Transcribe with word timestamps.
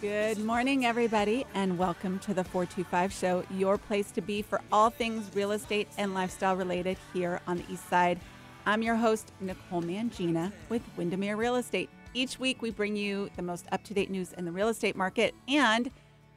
Good 0.00 0.38
morning, 0.38 0.86
everybody, 0.86 1.44
and 1.52 1.76
welcome 1.76 2.20
to 2.20 2.32
the 2.32 2.42
425 2.42 3.12
Show, 3.12 3.44
your 3.50 3.76
place 3.76 4.10
to 4.12 4.22
be 4.22 4.40
for 4.40 4.62
all 4.72 4.88
things 4.88 5.30
real 5.34 5.52
estate 5.52 5.88
and 5.98 6.14
lifestyle 6.14 6.56
related 6.56 6.96
here 7.12 7.42
on 7.46 7.58
the 7.58 7.64
East 7.70 7.86
Side. 7.90 8.18
I'm 8.64 8.80
your 8.80 8.96
host, 8.96 9.30
Nicole 9.40 9.82
Mangina 9.82 10.52
with 10.70 10.80
Windermere 10.96 11.36
Real 11.36 11.56
Estate. 11.56 11.90
Each 12.14 12.40
week, 12.40 12.62
we 12.62 12.70
bring 12.70 12.96
you 12.96 13.28
the 13.36 13.42
most 13.42 13.66
up 13.72 13.84
to 13.84 13.92
date 13.92 14.08
news 14.08 14.32
in 14.32 14.46
the 14.46 14.52
real 14.52 14.68
estate 14.68 14.96
market 14.96 15.34
and 15.46 15.90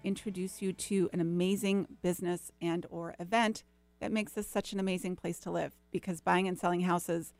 introduce 0.04 0.61
you 0.61 0.73
to 0.73 1.09
an 1.14 1.21
amazing 1.21 1.88
business 2.02 2.52
and 2.61 2.86
or 2.89 3.16
event 3.18 3.64
that 4.02 4.11
makes 4.11 4.34
this 4.34 4.45
such 4.45 4.73
an 4.73 4.80
amazing 4.82 5.16
place 5.16 5.39
to 5.39 5.52
live 5.52 5.71
because 5.89 6.20
buying 6.20 6.50
and 6.50 6.59
selling 6.59 6.82
houses 6.82 7.34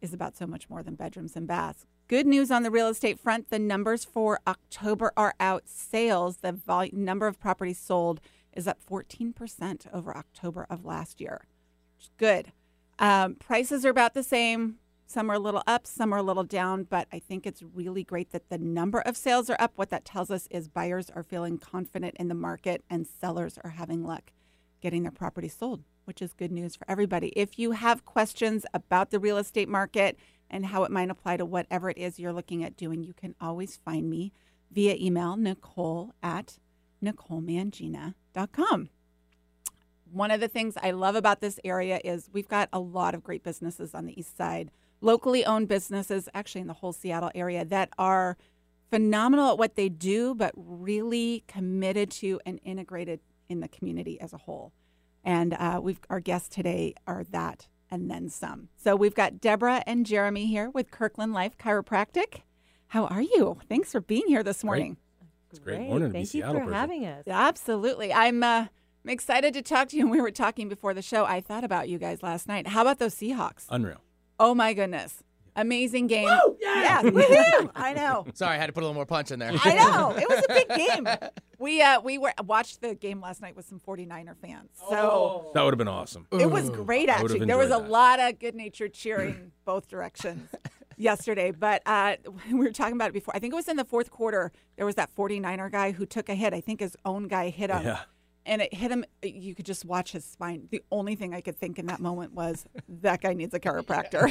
is 0.00 0.12
about 0.12 0.36
so 0.36 0.44
much 0.44 0.68
more 0.68 0.82
than 0.82 0.96
bedrooms 0.96 1.36
and 1.36 1.46
baths. 1.46 1.86
Good 2.08 2.26
news 2.26 2.50
on 2.50 2.62
the 2.62 2.70
real 2.70 2.88
estate 2.88 3.20
front. 3.20 3.50
The 3.50 3.58
numbers 3.58 4.02
for 4.02 4.40
October 4.46 5.12
are 5.14 5.34
out. 5.38 5.64
Sales, 5.66 6.38
the 6.38 6.58
number 6.90 7.26
of 7.26 7.38
properties 7.38 7.78
sold 7.78 8.22
is 8.54 8.66
up 8.66 8.78
14% 8.90 9.86
over 9.92 10.16
October 10.16 10.66
of 10.70 10.86
last 10.86 11.20
year. 11.20 11.44
Good. 12.16 12.52
Um, 12.98 13.34
prices 13.34 13.84
are 13.84 13.90
about 13.90 14.14
the 14.14 14.22
same. 14.22 14.76
Some 15.04 15.30
are 15.30 15.34
a 15.34 15.38
little 15.38 15.62
up, 15.66 15.86
some 15.86 16.14
are 16.14 16.18
a 16.18 16.22
little 16.22 16.44
down, 16.44 16.84
but 16.84 17.08
I 17.12 17.18
think 17.18 17.46
it's 17.46 17.62
really 17.62 18.04
great 18.04 18.30
that 18.30 18.48
the 18.48 18.58
number 18.58 19.00
of 19.00 19.14
sales 19.14 19.50
are 19.50 19.60
up. 19.60 19.72
What 19.76 19.90
that 19.90 20.06
tells 20.06 20.30
us 20.30 20.48
is 20.50 20.66
buyers 20.66 21.10
are 21.10 21.22
feeling 21.22 21.58
confident 21.58 22.16
in 22.18 22.28
the 22.28 22.34
market 22.34 22.84
and 22.88 23.06
sellers 23.06 23.58
are 23.62 23.70
having 23.70 24.02
luck 24.02 24.32
getting 24.80 25.02
their 25.02 25.12
property 25.12 25.48
sold, 25.48 25.82
which 26.04 26.22
is 26.22 26.32
good 26.32 26.52
news 26.52 26.76
for 26.76 26.84
everybody. 26.88 27.28
If 27.36 27.58
you 27.58 27.72
have 27.72 28.04
questions 28.04 28.64
about 28.72 29.10
the 29.10 29.18
real 29.18 29.38
estate 29.38 29.68
market, 29.68 30.18
and 30.50 30.66
how 30.66 30.84
it 30.84 30.90
might 30.90 31.10
apply 31.10 31.36
to 31.36 31.44
whatever 31.44 31.90
it 31.90 31.98
is 31.98 32.18
you're 32.18 32.32
looking 32.32 32.64
at 32.64 32.76
doing, 32.76 33.02
you 33.02 33.12
can 33.12 33.34
always 33.40 33.76
find 33.76 34.08
me 34.08 34.32
via 34.70 34.94
email, 34.94 35.36
nicole 35.36 36.14
at 36.22 36.58
nicolemangina.com. 37.02 38.88
One 40.10 40.30
of 40.30 40.40
the 40.40 40.48
things 40.48 40.74
I 40.82 40.90
love 40.90 41.14
about 41.14 41.40
this 41.40 41.60
area 41.64 42.00
is 42.02 42.30
we've 42.32 42.48
got 42.48 42.68
a 42.72 42.80
lot 42.80 43.14
of 43.14 43.22
great 43.22 43.42
businesses 43.42 43.94
on 43.94 44.06
the 44.06 44.18
east 44.18 44.36
side, 44.36 44.70
locally 45.00 45.44
owned 45.44 45.68
businesses, 45.68 46.28
actually 46.32 46.62
in 46.62 46.66
the 46.66 46.74
whole 46.74 46.92
Seattle 46.92 47.30
area, 47.34 47.64
that 47.66 47.90
are 47.98 48.36
phenomenal 48.90 49.50
at 49.50 49.58
what 49.58 49.76
they 49.76 49.88
do, 49.88 50.34
but 50.34 50.52
really 50.56 51.44
committed 51.46 52.10
to 52.10 52.40
and 52.46 52.58
integrated 52.64 53.20
in 53.48 53.60
the 53.60 53.68
community 53.68 54.20
as 54.20 54.32
a 54.32 54.38
whole. 54.38 54.72
And 55.24 55.54
uh, 55.54 55.80
we've 55.82 56.00
our 56.08 56.20
guests 56.20 56.48
today 56.48 56.94
are 57.06 57.24
that 57.30 57.68
and 57.90 58.10
then 58.10 58.28
some. 58.28 58.68
So 58.76 58.96
we've 58.96 59.14
got 59.14 59.40
Deborah 59.40 59.82
and 59.86 60.04
Jeremy 60.06 60.46
here 60.46 60.70
with 60.70 60.90
Kirkland 60.90 61.32
Life 61.32 61.56
Chiropractic. 61.58 62.42
How 62.88 63.06
are 63.06 63.22
you? 63.22 63.58
Thanks 63.68 63.92
for 63.92 64.00
being 64.00 64.24
here 64.26 64.42
this 64.42 64.64
morning. 64.64 64.96
It's 65.50 65.58
great, 65.58 65.76
great. 65.76 65.88
morning. 65.88 66.12
Thank 66.12 66.34
you 66.34 66.42
Seattle 66.42 66.54
for 66.54 66.60
person. 66.60 66.74
having 66.74 67.06
us. 67.06 67.24
Absolutely. 67.26 68.12
I'm 68.12 68.42
uh, 68.42 68.66
I'm 69.04 69.10
excited 69.10 69.54
to 69.54 69.62
talk 69.62 69.88
to 69.88 69.96
you. 69.96 70.02
And 70.02 70.10
we 70.12 70.20
were 70.20 70.30
talking 70.30 70.68
before 70.68 70.94
the 70.94 71.02
show. 71.02 71.24
I 71.24 71.40
thought 71.40 71.64
about 71.64 71.88
you 71.88 71.98
guys 71.98 72.22
last 72.22 72.48
night. 72.48 72.66
How 72.66 72.82
about 72.82 72.98
those 72.98 73.14
Seahawks? 73.14 73.64
Unreal. 73.70 74.02
Oh 74.38 74.54
my 74.54 74.74
goodness. 74.74 75.22
Amazing 75.56 76.06
game. 76.06 76.24
Woo! 76.26 76.56
Yeah. 76.60 77.02
yeah. 77.02 77.66
I 77.74 77.92
know. 77.92 78.26
Sorry, 78.34 78.54
I 78.54 78.58
had 78.58 78.66
to 78.66 78.72
put 78.72 78.82
a 78.82 78.86
little 78.86 78.94
more 78.94 79.06
punch 79.06 79.32
in 79.32 79.40
there. 79.40 79.50
I 79.52 79.74
know. 79.74 80.14
It 80.16 80.28
was 80.28 80.44
a 80.48 80.54
big 80.54 80.68
game. 80.68 81.08
We 81.58 81.82
uh 81.82 82.00
we 82.00 82.18
were 82.18 82.32
watched 82.44 82.80
the 82.80 82.94
game 82.94 83.20
last 83.20 83.42
night 83.42 83.56
with 83.56 83.66
some 83.66 83.80
49er 83.80 84.36
fans. 84.36 84.70
So 84.88 84.96
oh. 84.96 85.50
that 85.54 85.62
would 85.62 85.72
have 85.72 85.78
been 85.78 85.88
awesome. 85.88 86.26
It 86.32 86.50
was 86.50 86.70
great 86.70 87.08
actually. 87.08 87.44
There 87.44 87.58
was 87.58 87.66
a 87.66 87.80
that. 87.80 87.90
lot 87.90 88.20
of 88.20 88.38
good 88.38 88.54
natured 88.54 88.94
cheering 88.94 89.52
both 89.64 89.88
directions 89.88 90.48
yesterday. 90.96 91.50
But 91.50 91.82
uh, 91.86 92.16
we 92.50 92.58
were 92.58 92.70
talking 92.70 92.94
about 92.94 93.10
it 93.10 93.14
before. 93.14 93.34
I 93.34 93.38
think 93.38 93.52
it 93.52 93.56
was 93.56 93.68
in 93.68 93.76
the 93.76 93.84
fourth 93.84 94.10
quarter. 94.10 94.52
There 94.76 94.86
was 94.86 94.94
that 94.94 95.14
49er 95.16 95.70
guy 95.70 95.92
who 95.92 96.06
took 96.06 96.28
a 96.28 96.34
hit. 96.34 96.54
I 96.54 96.60
think 96.60 96.80
his 96.80 96.96
own 97.04 97.28
guy 97.28 97.50
hit 97.50 97.70
him. 97.70 97.82
Yeah 97.84 98.00
and 98.48 98.62
it 98.62 98.74
hit 98.74 98.90
him. 98.90 99.04
You 99.22 99.54
could 99.54 99.66
just 99.66 99.84
watch 99.84 100.12
his 100.12 100.24
spine. 100.24 100.68
The 100.70 100.82
only 100.90 101.14
thing 101.14 101.34
I 101.34 101.40
could 101.40 101.56
think 101.56 101.78
in 101.78 101.86
that 101.86 102.00
moment 102.00 102.32
was 102.32 102.64
that 102.88 103.20
guy 103.20 103.34
needs 103.34 103.54
a 103.54 103.60
chiropractor. 103.60 104.26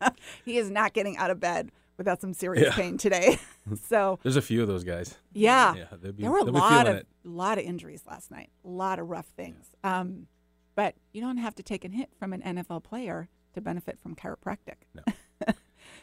he 0.44 0.56
is 0.56 0.70
not 0.70 0.94
getting 0.94 1.16
out 1.16 1.30
of 1.30 1.40
bed 1.40 1.72
without 2.02 2.20
some 2.20 2.34
serious 2.34 2.66
yeah. 2.66 2.74
pain 2.74 2.98
today. 2.98 3.38
so 3.88 4.18
there's 4.22 4.36
a 4.36 4.42
few 4.42 4.60
of 4.60 4.68
those 4.68 4.84
guys. 4.84 5.16
Yeah, 5.32 5.74
yeah 5.74 5.84
be, 6.00 6.22
there 6.22 6.30
were 6.30 6.38
a 6.38 6.44
lot 6.44 6.86
of 6.86 7.04
lot 7.24 7.58
of 7.58 7.64
injuries 7.64 8.02
last 8.06 8.30
night. 8.30 8.50
A 8.64 8.68
lot 8.68 8.98
of 8.98 9.08
rough 9.08 9.28
things. 9.36 9.66
Yeah. 9.84 10.00
Um, 10.00 10.26
but 10.74 10.94
you 11.12 11.20
don't 11.20 11.36
have 11.36 11.54
to 11.56 11.62
take 11.62 11.84
a 11.84 11.88
hit 11.88 12.10
from 12.18 12.32
an 12.32 12.42
NFL 12.42 12.82
player 12.82 13.28
to 13.54 13.60
benefit 13.60 13.98
from 14.00 14.16
chiropractic. 14.16 14.76
No, 14.94 15.02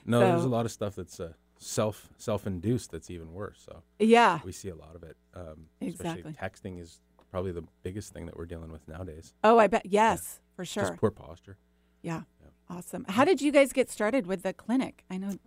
no, 0.06 0.20
so, 0.20 0.28
there's 0.28 0.46
a 0.46 0.50
lot 0.50 0.66
of 0.66 0.72
stuff 0.72 0.96
that's. 0.96 1.20
Uh, 1.20 1.34
self 1.62 2.08
self 2.18 2.48
induced 2.48 2.90
that's 2.90 3.10
even 3.10 3.34
worse. 3.34 3.62
So 3.66 3.84
yeah, 4.00 4.40
we 4.46 4.54
see 4.54 4.70
a 4.70 4.76
lot 4.76 4.96
of 4.96 5.04
it. 5.04 5.18
Um, 5.36 5.66
exactly. 5.82 6.32
Texting 6.32 6.80
is 6.80 7.02
probably 7.32 7.52
the 7.52 7.66
biggest 7.84 8.14
thing 8.14 8.26
that 8.28 8.38
we're 8.38 8.46
dealing 8.46 8.72
with 8.72 8.88
nowadays. 8.88 9.34
Oh, 9.44 9.60
I 9.60 9.68
bet 9.68 9.86
yes, 9.86 10.40
yeah. 10.40 10.56
for 10.56 10.64
sure. 10.64 10.84
Just 10.84 10.98
poor 10.98 11.12
posture. 11.12 11.58
Yeah. 12.02 12.22
yeah. 12.42 12.78
Awesome. 12.78 13.06
How 13.10 13.26
did 13.26 13.42
you 13.42 13.52
guys 13.52 13.74
get 13.74 13.90
started 13.90 14.28
with 14.28 14.44
the 14.44 14.54
clinic? 14.54 15.04
I 15.10 15.18
know. 15.18 15.38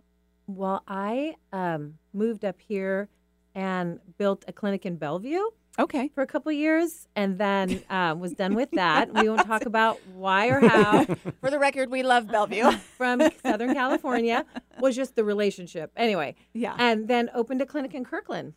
Well, 0.47 0.83
I 0.87 1.35
um, 1.51 1.95
moved 2.13 2.45
up 2.45 2.59
here 2.59 3.09
and 3.55 3.99
built 4.17 4.43
a 4.47 4.53
clinic 4.53 4.85
in 4.85 4.97
Bellevue. 4.97 5.43
Okay. 5.79 6.11
For 6.13 6.21
a 6.21 6.27
couple 6.27 6.51
years, 6.51 7.07
and 7.15 7.39
then 7.39 7.81
uh, 7.89 8.15
was 8.17 8.33
done 8.33 8.53
with 8.53 8.69
that. 8.71 9.11
We 9.13 9.27
won't 9.27 9.47
talk 9.47 9.65
about 9.65 9.99
why 10.13 10.47
or 10.47 10.59
how. 10.59 11.05
For 11.41 11.49
the 11.49 11.57
record, 11.57 11.89
we 11.89 12.03
love 12.03 12.27
Bellevue 12.27 12.71
from 12.97 13.21
Southern 13.43 13.73
California. 13.73 14.45
Was 14.79 14.95
just 14.95 15.15
the 15.15 15.23
relationship 15.23 15.91
anyway. 15.95 16.35
Yeah. 16.53 16.75
And 16.77 17.07
then 17.07 17.31
opened 17.33 17.61
a 17.61 17.65
clinic 17.65 17.95
in 17.95 18.05
Kirkland. 18.05 18.53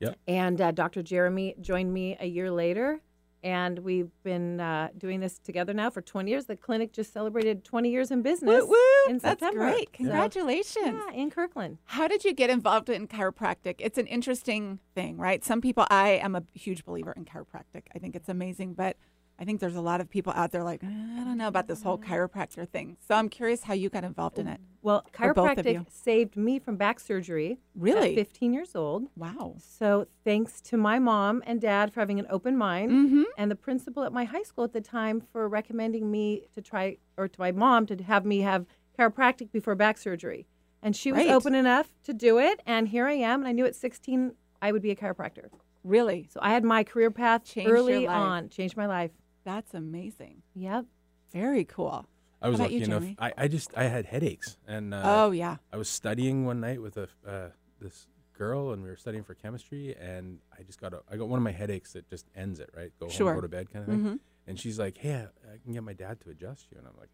Yep. 0.00 0.18
And 0.26 0.60
uh, 0.60 0.70
Dr. 0.70 1.02
Jeremy 1.02 1.54
joined 1.60 1.92
me 1.92 2.16
a 2.18 2.26
year 2.26 2.50
later, 2.50 3.00
and 3.44 3.78
we've 3.80 4.10
been 4.22 4.58
uh, 4.58 4.88
doing 4.96 5.20
this 5.20 5.38
together 5.38 5.74
now 5.74 5.90
for 5.90 6.00
20 6.00 6.30
years. 6.30 6.46
The 6.46 6.56
clinic 6.56 6.94
just 6.94 7.12
celebrated 7.12 7.62
20 7.62 7.90
years 7.90 8.10
in 8.10 8.22
business. 8.22 8.62
Woo, 8.62 8.70
woo. 8.70 9.10
In 9.10 9.18
That's 9.18 9.40
September. 9.40 9.70
great. 9.70 9.92
Congratulations. 9.92 10.86
Yeah, 10.86 11.12
in 11.12 11.30
Kirkland. 11.30 11.76
How 11.84 12.08
did 12.08 12.24
you 12.24 12.32
get 12.32 12.48
involved 12.48 12.88
in 12.88 13.06
chiropractic? 13.06 13.74
It's 13.80 13.98
an 13.98 14.06
interesting 14.06 14.80
thing, 14.94 15.18
right? 15.18 15.44
Some 15.44 15.60
people, 15.60 15.86
I 15.90 16.12
am 16.12 16.34
a 16.34 16.42
huge 16.54 16.86
believer 16.86 17.12
in 17.12 17.26
chiropractic. 17.26 17.82
I 17.94 17.98
think 17.98 18.16
it's 18.16 18.30
amazing, 18.30 18.72
but 18.72 18.96
I 19.38 19.44
think 19.44 19.60
there's 19.60 19.76
a 19.76 19.82
lot 19.82 20.00
of 20.00 20.08
people 20.08 20.32
out 20.34 20.50
there 20.50 20.64
like, 20.64 20.82
I 20.82 20.86
don't 20.86 21.36
know 21.36 21.48
about 21.48 21.66
this 21.66 21.82
whole 21.82 21.98
chiropractor 21.98 22.66
thing. 22.66 22.96
So 23.06 23.14
I'm 23.14 23.28
curious 23.28 23.64
how 23.64 23.74
you 23.74 23.90
got 23.90 24.04
involved 24.04 24.38
in 24.38 24.48
it. 24.48 24.60
Well, 24.84 25.02
chiropractic 25.14 25.90
saved 25.90 26.36
me 26.36 26.58
from 26.58 26.76
back 26.76 27.00
surgery. 27.00 27.58
Really? 27.74 28.10
At 28.10 28.16
15 28.16 28.52
years 28.52 28.76
old. 28.76 29.04
Wow. 29.16 29.56
So 29.58 30.06
thanks 30.24 30.60
to 30.60 30.76
my 30.76 30.98
mom 30.98 31.42
and 31.46 31.58
dad 31.58 31.90
for 31.90 32.00
having 32.00 32.18
an 32.20 32.26
open 32.28 32.54
mind, 32.54 32.90
mm-hmm. 32.90 33.22
and 33.38 33.50
the 33.50 33.56
principal 33.56 34.04
at 34.04 34.12
my 34.12 34.24
high 34.24 34.42
school 34.42 34.62
at 34.62 34.74
the 34.74 34.82
time 34.82 35.22
for 35.32 35.48
recommending 35.48 36.10
me 36.10 36.48
to 36.54 36.60
try, 36.60 36.98
or 37.16 37.28
to 37.28 37.40
my 37.40 37.50
mom 37.50 37.86
to 37.86 37.96
have 38.02 38.26
me 38.26 38.40
have 38.40 38.66
chiropractic 38.98 39.50
before 39.50 39.74
back 39.74 39.96
surgery. 39.96 40.46
And 40.82 40.94
she 40.94 41.12
was 41.12 41.26
open 41.28 41.54
enough 41.54 41.88
to 42.04 42.12
do 42.12 42.38
it, 42.38 42.60
and 42.66 42.86
here 42.86 43.06
I 43.06 43.14
am. 43.14 43.40
And 43.40 43.48
I 43.48 43.52
knew 43.52 43.64
at 43.64 43.74
16 43.74 44.34
I 44.60 44.70
would 44.70 44.82
be 44.82 44.90
a 44.90 44.96
chiropractor. 44.96 45.48
Really? 45.82 46.28
So 46.30 46.40
I 46.42 46.50
had 46.50 46.62
my 46.62 46.84
career 46.84 47.10
path 47.10 47.44
Changed 47.44 47.70
early 47.70 48.06
on, 48.06 48.50
changed 48.50 48.76
my 48.76 48.86
life. 48.86 49.12
That's 49.44 49.72
amazing. 49.72 50.42
Yep. 50.54 50.84
Very 51.32 51.64
cool. 51.64 52.06
I 52.44 52.48
was 52.48 52.60
lucky 52.60 52.74
you, 52.74 52.84
enough. 52.84 53.04
I, 53.18 53.32
I 53.38 53.48
just 53.48 53.70
I 53.76 53.84
had 53.84 54.04
headaches, 54.04 54.58
and 54.66 54.92
uh, 54.92 55.02
oh 55.04 55.30
yeah, 55.30 55.56
I 55.72 55.78
was 55.78 55.88
studying 55.88 56.44
one 56.44 56.60
night 56.60 56.82
with 56.82 56.98
a 56.98 57.08
uh, 57.26 57.48
this 57.80 58.06
girl, 58.36 58.72
and 58.72 58.82
we 58.82 58.90
were 58.90 58.96
studying 58.96 59.24
for 59.24 59.34
chemistry, 59.34 59.96
and 59.98 60.38
I 60.58 60.62
just 60.62 60.80
got 60.80 60.92
a, 60.92 61.00
I 61.10 61.16
got 61.16 61.28
one 61.28 61.38
of 61.38 61.42
my 61.42 61.52
headaches 61.52 61.94
that 61.94 62.08
just 62.08 62.26
ends 62.36 62.60
it, 62.60 62.68
right? 62.76 62.90
Go 63.00 63.08
sure. 63.08 63.28
home, 63.28 63.36
go 63.36 63.40
to 63.42 63.48
bed, 63.48 63.72
kind 63.72 63.84
of 63.84 63.88
thing. 63.88 63.98
Mm-hmm. 64.00 64.16
And 64.46 64.60
she's 64.60 64.78
like, 64.78 64.98
"Hey, 64.98 65.14
I, 65.14 65.54
I 65.54 65.58
can 65.62 65.72
get 65.72 65.82
my 65.82 65.94
dad 65.94 66.20
to 66.20 66.30
adjust 66.30 66.66
you," 66.70 66.76
and 66.76 66.86
I'm 66.86 66.96
like, 66.98 67.08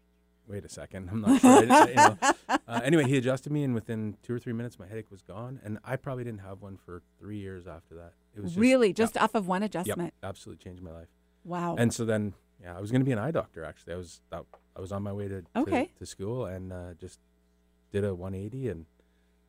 "Wait 0.47 0.65
a 0.65 0.69
second, 0.69 1.09
I'm 1.09 1.21
not 1.21 1.39
sure." 1.39 1.61
you 1.61 1.95
know. 1.95 2.17
uh, 2.49 2.81
anyway, 2.83 3.05
he 3.05 3.15
adjusted 3.17 3.53
me, 3.53 3.63
and 3.63 3.73
within 3.73 4.17
two 4.23 4.33
or 4.33 4.39
three 4.39 4.53
minutes, 4.53 4.77
my 4.77 4.87
headache 4.87 5.09
was 5.09 5.21
gone, 5.21 5.61
and 5.63 5.79
I 5.85 5.95
probably 5.95 6.25
didn't 6.25 6.41
have 6.41 6.61
one 6.61 6.77
for 6.77 7.01
three 7.19 7.37
years 7.37 7.67
after 7.67 7.95
that. 7.95 8.13
It 8.35 8.41
was 8.41 8.51
just, 8.51 8.59
really 8.59 8.91
just 8.91 9.15
yeah, 9.15 9.23
off 9.23 9.33
of 9.35 9.47
one 9.47 9.63
adjustment. 9.63 10.13
Yep, 10.21 10.29
absolutely 10.29 10.61
changed 10.61 10.83
my 10.83 10.91
life. 10.91 11.07
Wow. 11.43 11.75
And 11.77 11.93
so 11.93 12.05
then 12.05 12.33
yeah, 12.63 12.77
I 12.77 12.81
was 12.81 12.91
going 12.91 13.01
to 13.01 13.05
be 13.05 13.11
an 13.11 13.19
eye 13.19 13.31
doctor. 13.31 13.63
Actually, 13.63 13.93
I 13.93 13.97
was 13.97 14.21
I 14.31 14.81
was 14.81 14.91
on 14.91 15.03
my 15.03 15.13
way 15.13 15.27
to 15.27 15.43
okay. 15.55 15.85
to, 15.85 15.99
to 15.99 16.05
school 16.05 16.45
and 16.45 16.71
uh, 16.71 16.93
just 16.99 17.19
did 17.91 18.03
a 18.03 18.15
180 18.15 18.69
and 18.69 18.85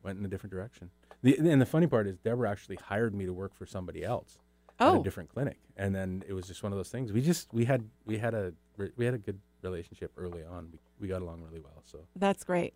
went 0.03 0.19
in 0.19 0.25
a 0.25 0.27
different 0.27 0.51
direction. 0.51 0.89
The, 1.21 1.37
and 1.37 1.61
the 1.61 1.65
funny 1.65 1.87
part 1.87 2.07
is, 2.07 2.17
Deborah 2.17 2.49
actually 2.49 2.75
hired 2.75 3.15
me 3.15 3.25
to 3.25 3.33
work 3.33 3.55
for 3.55 3.65
somebody 3.65 4.03
else 4.03 4.39
oh. 4.79 4.95
at 4.95 4.99
a 4.99 5.03
different 5.03 5.29
clinic, 5.29 5.57
and 5.77 5.95
then 5.95 6.23
it 6.27 6.33
was 6.33 6.47
just 6.47 6.61
one 6.63 6.71
of 6.73 6.77
those 6.77 6.89
things. 6.89 7.11
We 7.11 7.21
just 7.21 7.53
we 7.53 7.65
had 7.65 7.87
we 8.05 8.17
had 8.17 8.33
a 8.33 8.53
we 8.97 9.05
had 9.05 9.13
a 9.13 9.19
good 9.19 9.39
relationship 9.61 10.11
early 10.17 10.43
on. 10.43 10.69
We 10.71 10.79
we 10.99 11.07
got 11.07 11.21
along 11.21 11.41
really 11.41 11.61
well. 11.61 11.81
So 11.85 11.99
that's 12.15 12.43
great. 12.43 12.73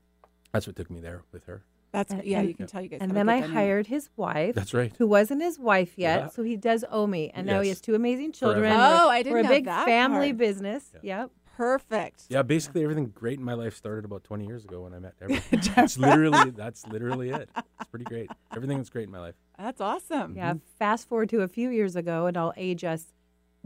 That's 0.54 0.66
what 0.66 0.76
took 0.76 0.90
me 0.90 1.02
there 1.02 1.24
with 1.32 1.46
her. 1.46 1.64
That's 1.92 2.12
and, 2.12 2.24
yeah. 2.24 2.40
And, 2.40 2.48
you 2.50 2.54
can 2.54 2.68
tell 2.68 2.82
you 2.82 2.90
guys. 2.90 3.00
And 3.02 3.12
then 3.12 3.30
I 3.30 3.40
hired 3.40 3.88
his 3.88 4.10
wife. 4.18 4.56
That's 4.56 4.74
right. 4.74 4.94
Who 4.98 5.08
wasn't 5.08 5.42
his 5.42 5.58
wife 5.58 5.94
yet, 5.98 6.20
Yeah. 6.20 6.28
so 6.30 6.44
he 6.44 6.58
does 6.58 6.84
owe 6.92 7.08
me. 7.08 7.32
And 7.34 7.48
now 7.48 7.62
he 7.62 7.70
has 7.70 7.80
two 7.82 7.96
amazing 7.96 8.34
children. 8.34 8.64
Forever. 8.64 8.78
We're- 8.78 9.00
Oh, 9.02 9.10
I 9.10 9.24
didn't 9.24 9.34
We're 9.34 9.46
a 9.46 9.48
big 9.48 9.66
that 9.66 9.86
family 9.86 10.28
part. 10.32 10.38
business. 10.38 10.92
Yeah. 11.02 11.22
Yep. 11.22 11.32
perfect. 11.58 12.26
Yeah, 12.30 12.44
basically 12.44 12.84
everything 12.84 13.08
great 13.08 13.40
in 13.40 13.44
my 13.44 13.56
life 13.56 13.76
started 13.76 14.06
about 14.06 14.24
20 14.24 14.46
years 14.46 14.64
ago 14.64 14.84
when 14.84 14.94
I 14.94 15.00
met 15.00 15.18
Deborah. 15.20 15.42
that's 15.76 15.98
literally 15.98 16.52
that's 16.52 16.86
literally 16.86 17.32
it. 17.32 17.50
It's 17.80 17.90
pretty 17.90 18.06
great. 18.06 18.30
Everything 18.56 18.78
that's 18.78 18.92
great 18.92 19.06
in 19.08 19.12
my 19.12 19.20
life. 19.20 19.34
That's 19.58 19.82
awesome. 19.82 20.36
Yeah. 20.36 20.54
Fast 20.78 21.10
forward 21.10 21.30
to 21.30 21.42
a 21.42 21.48
few 21.48 21.70
years 21.70 21.96
ago, 21.96 22.28
and 22.28 22.38
I'll 22.38 22.54
age 22.58 22.84
us 22.84 23.08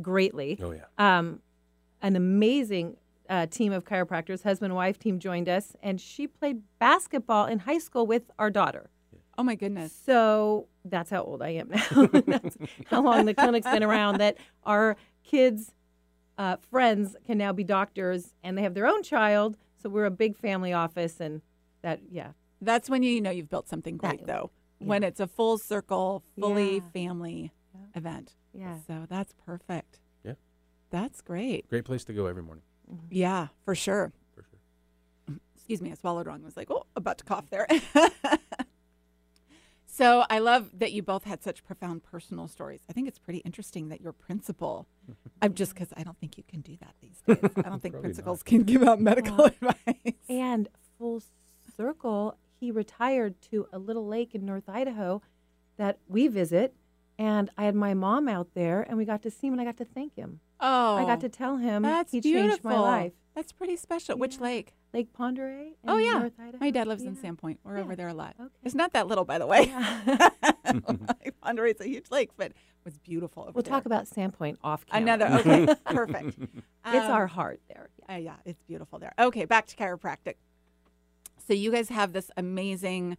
greatly. 0.01 0.57
Oh 0.63 0.71
yeah. 0.71 0.85
Um, 0.97 1.41
an 2.01 2.15
amazing 2.15 2.95
uh, 3.31 3.45
team 3.47 3.71
of 3.71 3.85
chiropractors, 3.85 4.43
husband 4.43 4.71
and 4.71 4.75
wife 4.75 4.99
team, 4.99 5.17
joined 5.17 5.47
us, 5.49 5.75
and 5.81 5.99
she 5.99 6.27
played 6.27 6.61
basketball 6.79 7.45
in 7.47 7.59
high 7.59 7.77
school 7.79 8.05
with 8.05 8.29
our 8.37 8.51
daughter. 8.51 8.89
Oh 9.37 9.43
my 9.43 9.55
goodness. 9.55 9.91
So 10.05 10.67
that's 10.85 11.09
how 11.09 11.23
old 11.23 11.41
I 11.41 11.49
am 11.49 11.69
now. 11.69 12.05
that's 12.27 12.57
how 12.87 13.01
long 13.01 13.25
the 13.25 13.33
clinic's 13.33 13.65
been 13.67 13.81
around. 13.83 14.17
That 14.19 14.37
our 14.65 14.97
kids' 15.23 15.71
uh, 16.37 16.57
friends 16.69 17.15
can 17.25 17.37
now 17.37 17.53
be 17.53 17.63
doctors, 17.63 18.33
and 18.43 18.57
they 18.57 18.61
have 18.63 18.73
their 18.73 18.85
own 18.87 19.01
child. 19.01 19.57
So 19.81 19.89
we're 19.89 20.05
a 20.05 20.11
big 20.11 20.37
family 20.37 20.73
office, 20.73 21.19
and 21.21 21.41
that 21.81 22.01
yeah, 22.11 22.33
That's 22.61 22.89
when 22.89 23.01
you 23.01 23.21
know 23.21 23.31
you've 23.31 23.49
built 23.49 23.67
something 23.69 23.97
great, 23.97 24.19
That- 24.19 24.27
though. 24.27 24.51
When 24.79 25.03
it's 25.03 25.19
a 25.19 25.27
full 25.27 25.57
circle, 25.59 26.23
fully 26.39 26.75
Yeah. 26.77 26.81
family 26.93 27.51
Yeah. 27.73 27.79
event. 27.95 28.35
yeah. 28.53 28.77
So 28.87 29.05
that's 29.07 29.31
perfect. 29.45 29.99
Yeah. 30.23 30.33
That's 30.89 31.21
great. 31.21 31.69
Great 31.69 31.85
place 31.85 32.03
to 32.05 32.13
go 32.13 32.25
every 32.25 32.41
morning 32.43 32.63
Mm-hmm. 32.93 33.05
Yeah, 33.09 33.47
for 33.63 33.75
sure. 33.75 34.11
for 34.35 34.43
sure. 34.43 35.37
Excuse 35.55 35.81
me, 35.81 35.91
I 35.91 35.95
swallowed 35.95 36.27
wrong. 36.27 36.41
I 36.41 36.45
was 36.45 36.57
like, 36.57 36.69
oh, 36.69 36.85
about 36.95 37.17
to 37.19 37.23
cough 37.23 37.49
there. 37.49 37.67
so 39.85 40.25
I 40.29 40.39
love 40.39 40.69
that 40.79 40.91
you 40.91 41.01
both 41.01 41.23
had 41.23 41.41
such 41.43 41.63
profound 41.63 42.03
personal 42.03 42.47
stories. 42.47 42.81
I 42.89 42.93
think 42.93 43.07
it's 43.07 43.19
pretty 43.19 43.39
interesting 43.39 43.89
that 43.89 44.01
your 44.01 44.11
principal, 44.13 44.87
I'm 45.41 45.53
just 45.53 45.73
because 45.73 45.93
I 45.95 46.03
don't 46.03 46.17
think 46.19 46.37
you 46.37 46.43
can 46.47 46.61
do 46.61 46.77
that 46.81 46.95
these 47.01 47.21
days. 47.25 47.37
I 47.57 47.61
don't 47.69 47.81
think 47.81 47.93
Probably 47.93 48.09
principals 48.09 48.43
can 48.43 48.63
give 48.63 48.83
out 48.83 48.99
medical 48.99 49.45
advice. 49.45 49.75
And 50.27 50.67
full 50.97 51.21
circle, 51.77 52.37
he 52.59 52.71
retired 52.71 53.41
to 53.51 53.67
a 53.71 53.79
little 53.79 54.05
lake 54.07 54.35
in 54.35 54.45
North 54.45 54.67
Idaho 54.67 55.21
that 55.77 55.97
we 56.07 56.27
visit. 56.27 56.75
And 57.21 57.51
I 57.55 57.65
had 57.65 57.75
my 57.75 57.93
mom 57.93 58.27
out 58.27 58.47
there, 58.55 58.81
and 58.81 58.97
we 58.97 59.05
got 59.05 59.21
to 59.23 59.29
see 59.31 59.45
him, 59.47 59.53
and 59.53 59.61
I 59.61 59.65
got 59.65 59.77
to 59.77 59.85
thank 59.85 60.15
him. 60.15 60.39
Oh, 60.59 60.95
I 60.95 61.05
got 61.05 61.21
to 61.21 61.29
tell 61.29 61.57
him 61.57 61.83
That's 61.83 62.11
he 62.11 62.19
beautiful. 62.19 62.49
changed 62.49 62.63
my 62.63 62.79
life. 62.79 63.11
That's 63.35 63.51
pretty 63.51 63.75
special. 63.77 64.17
Which 64.17 64.39
lake? 64.39 64.73
Lake 64.93 65.07
Oreille. 65.19 65.73
Oh 65.87 65.97
yeah, 65.97 66.29
my 66.59 66.69
dad 66.71 66.87
lives 66.87 67.03
in 67.03 67.15
Yeah. 67.21 67.29
Sandpoint. 67.31 67.57
We're 67.63 67.77
Yeah. 67.77 67.83
over 67.83 67.95
there 67.95 68.07
a 68.09 68.13
lot. 68.13 68.35
Okay. 68.39 68.49
It's 68.63 68.73
not 68.75 68.91
that 68.93 69.07
little, 69.07 69.23
by 69.23 69.37
the 69.37 69.45
way. 69.47 69.65
Yeah. 69.67 70.29
Pend 71.43 71.59
Oreille's 71.59 71.79
a 71.79 71.87
huge 71.87 72.09
lake, 72.11 72.31
but 72.37 72.51
was 72.83 72.97
beautiful. 72.97 73.43
Over 73.43 73.51
we'll 73.53 73.63
talk 73.63 73.83
there. 73.83 73.93
about 73.99 74.07
Sandpoint 74.07 74.57
off 74.63 74.85
camera. 74.87 75.13
another. 75.13 75.35
Okay, 75.39 75.75
perfect. 75.85 76.39
It's 76.39 77.05
Um, 77.05 77.11
our 77.11 77.27
heart 77.27 77.61
there. 77.69 77.89
Uh, 78.09 78.13
yeah, 78.15 78.35
it's 78.45 78.61
beautiful 78.63 78.97
there. 78.99 79.13
Okay, 79.19 79.45
back 79.45 79.67
to 79.67 79.75
chiropractic. 79.75 80.35
So 81.47 81.53
you 81.53 81.71
guys 81.71 81.89
have 81.89 82.13
this 82.13 82.31
amazing 82.35 83.17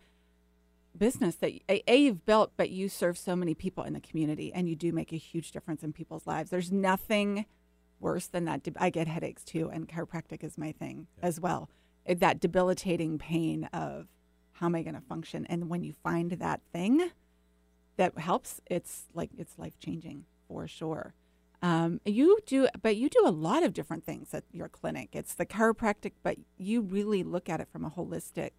business 0.96 1.36
that 1.36 1.52
a, 1.68 1.82
a 1.90 1.96
you've 1.96 2.26
built, 2.26 2.52
but 2.56 2.70
you 2.70 2.88
serve 2.88 3.18
so 3.18 3.34
many 3.34 3.54
people 3.54 3.84
in 3.84 3.92
the 3.92 4.00
community, 4.00 4.52
and 4.52 4.68
you 4.68 4.76
do 4.76 4.92
make 4.92 5.12
a 5.12 5.16
huge 5.16 5.52
difference 5.52 5.82
in 5.82 5.92
people's 5.92 6.26
lives. 6.26 6.50
There's 6.50 6.72
nothing 6.72 7.46
worse 8.00 8.26
than 8.26 8.44
that. 8.46 8.66
I 8.78 8.90
get 8.90 9.06
headaches 9.06 9.44
too, 9.44 9.70
and 9.72 9.88
chiropractic 9.88 10.42
is 10.44 10.58
my 10.58 10.72
thing 10.72 11.06
as 11.22 11.40
well. 11.40 11.70
That 12.06 12.40
debilitating 12.40 13.18
pain 13.18 13.64
of 13.72 14.08
how 14.52 14.66
am 14.66 14.74
I 14.74 14.82
going 14.82 14.94
to 14.94 15.00
function, 15.00 15.46
and 15.46 15.68
when 15.68 15.82
you 15.82 15.92
find 15.92 16.32
that 16.32 16.60
thing 16.72 17.10
that 17.96 18.18
helps, 18.18 18.60
it's 18.66 19.04
like 19.14 19.30
it's 19.36 19.58
life 19.58 19.78
changing 19.78 20.24
for 20.48 20.66
sure. 20.66 21.14
Um, 21.62 22.00
you 22.04 22.40
do, 22.44 22.66
but 22.82 22.96
you 22.96 23.08
do 23.08 23.22
a 23.24 23.30
lot 23.30 23.62
of 23.62 23.72
different 23.72 24.04
things 24.04 24.34
at 24.34 24.42
your 24.50 24.68
clinic. 24.68 25.10
It's 25.12 25.34
the 25.34 25.46
chiropractic, 25.46 26.12
but 26.22 26.36
you 26.58 26.80
really 26.80 27.22
look 27.22 27.48
at 27.48 27.60
it 27.60 27.68
from 27.70 27.84
a 27.84 27.90
holistic 27.90 28.50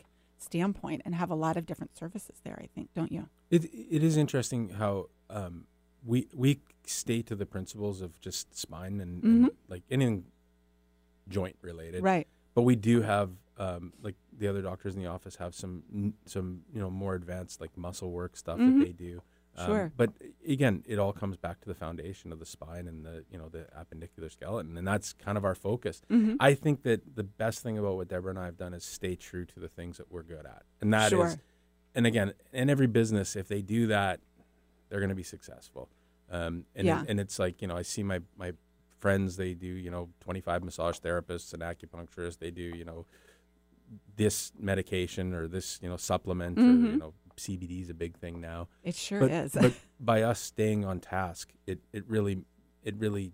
standpoint 0.43 1.01
and 1.05 1.15
have 1.15 1.29
a 1.31 1.35
lot 1.35 1.57
of 1.57 1.65
different 1.65 1.97
services 1.97 2.41
there. 2.43 2.59
I 2.61 2.67
think, 2.75 2.89
don't 2.93 3.11
you? 3.11 3.27
It 3.49 3.65
it 3.65 4.03
is 4.03 4.17
interesting 4.17 4.69
how 4.69 5.09
um, 5.29 5.65
we 6.05 6.27
we 6.33 6.59
stay 6.85 7.21
to 7.23 7.35
the 7.35 7.45
principles 7.45 8.01
of 8.01 8.19
just 8.19 8.55
spine 8.57 8.99
and, 8.99 9.23
and 9.23 9.45
Mhm. 9.45 9.49
like 9.69 9.83
anything 9.89 10.25
joint 11.29 11.55
related. 11.61 12.03
Right. 12.03 12.27
But 12.55 12.63
we 12.63 12.75
do 12.75 13.01
have 13.01 13.29
um, 13.57 13.93
like 14.01 14.15
the 14.37 14.47
other 14.47 14.61
doctors 14.61 14.95
in 14.95 15.01
the 15.01 15.07
office 15.07 15.35
have 15.37 15.53
some 15.55 16.13
some 16.25 16.63
you 16.73 16.81
know 16.81 16.89
more 16.89 17.15
advanced 17.15 17.61
like 17.61 17.75
muscle 17.77 18.11
work 18.11 18.35
stuff 18.35 18.59
Mhm. 18.59 18.79
that 18.79 18.85
they 18.85 18.91
do. 18.93 19.21
Um, 19.55 19.65
Sure. 19.67 19.91
But 19.95 20.09
again, 20.47 20.83
it 20.87 20.97
all 20.97 21.13
comes 21.13 21.37
back 21.37 21.61
to 21.61 21.67
the 21.67 21.75
foundation 21.75 22.31
of 22.31 22.39
the 22.39 22.45
spine 22.45 22.87
and 22.87 23.05
the 23.05 23.23
you 23.31 23.37
know 23.37 23.49
the 23.49 23.67
appendicular 23.77 24.31
skeleton, 24.31 24.77
and 24.77 24.87
that's 24.87 25.13
kind 25.13 25.37
of 25.37 25.45
our 25.45 25.53
focus. 25.55 26.01
Mhm. 26.09 26.37
I 26.39 26.55
think 26.55 26.81
that 26.83 27.15
the 27.15 27.23
best 27.23 27.61
thing 27.61 27.77
about 27.77 27.95
what 27.97 28.07
Deborah 28.07 28.31
and 28.31 28.39
I 28.39 28.45
have 28.45 28.57
done 28.57 28.73
is 28.73 28.83
stay 28.83 29.15
true 29.15 29.45
to 29.45 29.59
the 29.59 29.67
things 29.67 29.97
that 29.97 30.11
we're 30.11 30.23
good 30.23 30.45
at, 30.45 30.63
and 30.81 30.91
that 30.93 31.07
is, 31.13 31.17
Sure. 31.19 31.35
and 31.93 32.07
again, 32.07 32.33
in 32.51 32.69
every 32.69 32.87
business, 32.87 33.35
if 33.35 33.47
they 33.47 33.61
do 33.61 33.85
that, 33.87 34.19
they're 34.89 34.99
going 34.99 35.09
to 35.09 35.15
be 35.15 35.21
successful. 35.23 35.87
Um, 36.31 36.65
and 36.75 36.87
Yeah. 36.87 37.03
and 37.07 37.19
it's 37.19 37.37
like 37.37 37.61
you 37.61 37.67
know, 37.67 37.75
I 37.77 37.83
see 37.83 38.01
my 38.01 38.21
my 38.35 38.53
friends 38.99 39.35
they 39.35 39.53
do 39.53 39.67
you 39.67 39.91
know 39.91 40.09
25 40.21 40.63
massage 40.63 40.97
therapists 40.99 41.53
and 41.53 41.61
acupuncturists 41.61 42.39
they 42.39 42.49
do 42.51 42.61
you 42.63 42.85
know 42.85 43.05
this 44.15 44.51
medication 44.57 45.33
or 45.33 45.47
this 45.47 45.79
you 45.81 45.89
know 45.89 45.97
supplement 45.97 46.57
or 46.57 46.61
Mhm. 46.61 46.91
you 46.91 46.97
know 46.97 47.13
CBD 47.37 47.81
is 47.81 47.89
a 47.89 47.93
big 47.93 48.17
thing 48.17 48.39
now 48.41 48.67
It 48.83 48.95
sure 48.95 49.19
but, 49.21 49.31
is. 49.31 49.51
but 49.53 49.73
by 49.99 50.21
us 50.21 50.39
staying 50.39 50.85
on 50.85 50.99
task, 50.99 51.51
it, 51.67 51.79
it 51.91 52.03
really 52.07 52.43
it 52.83 52.95
really 52.97 53.33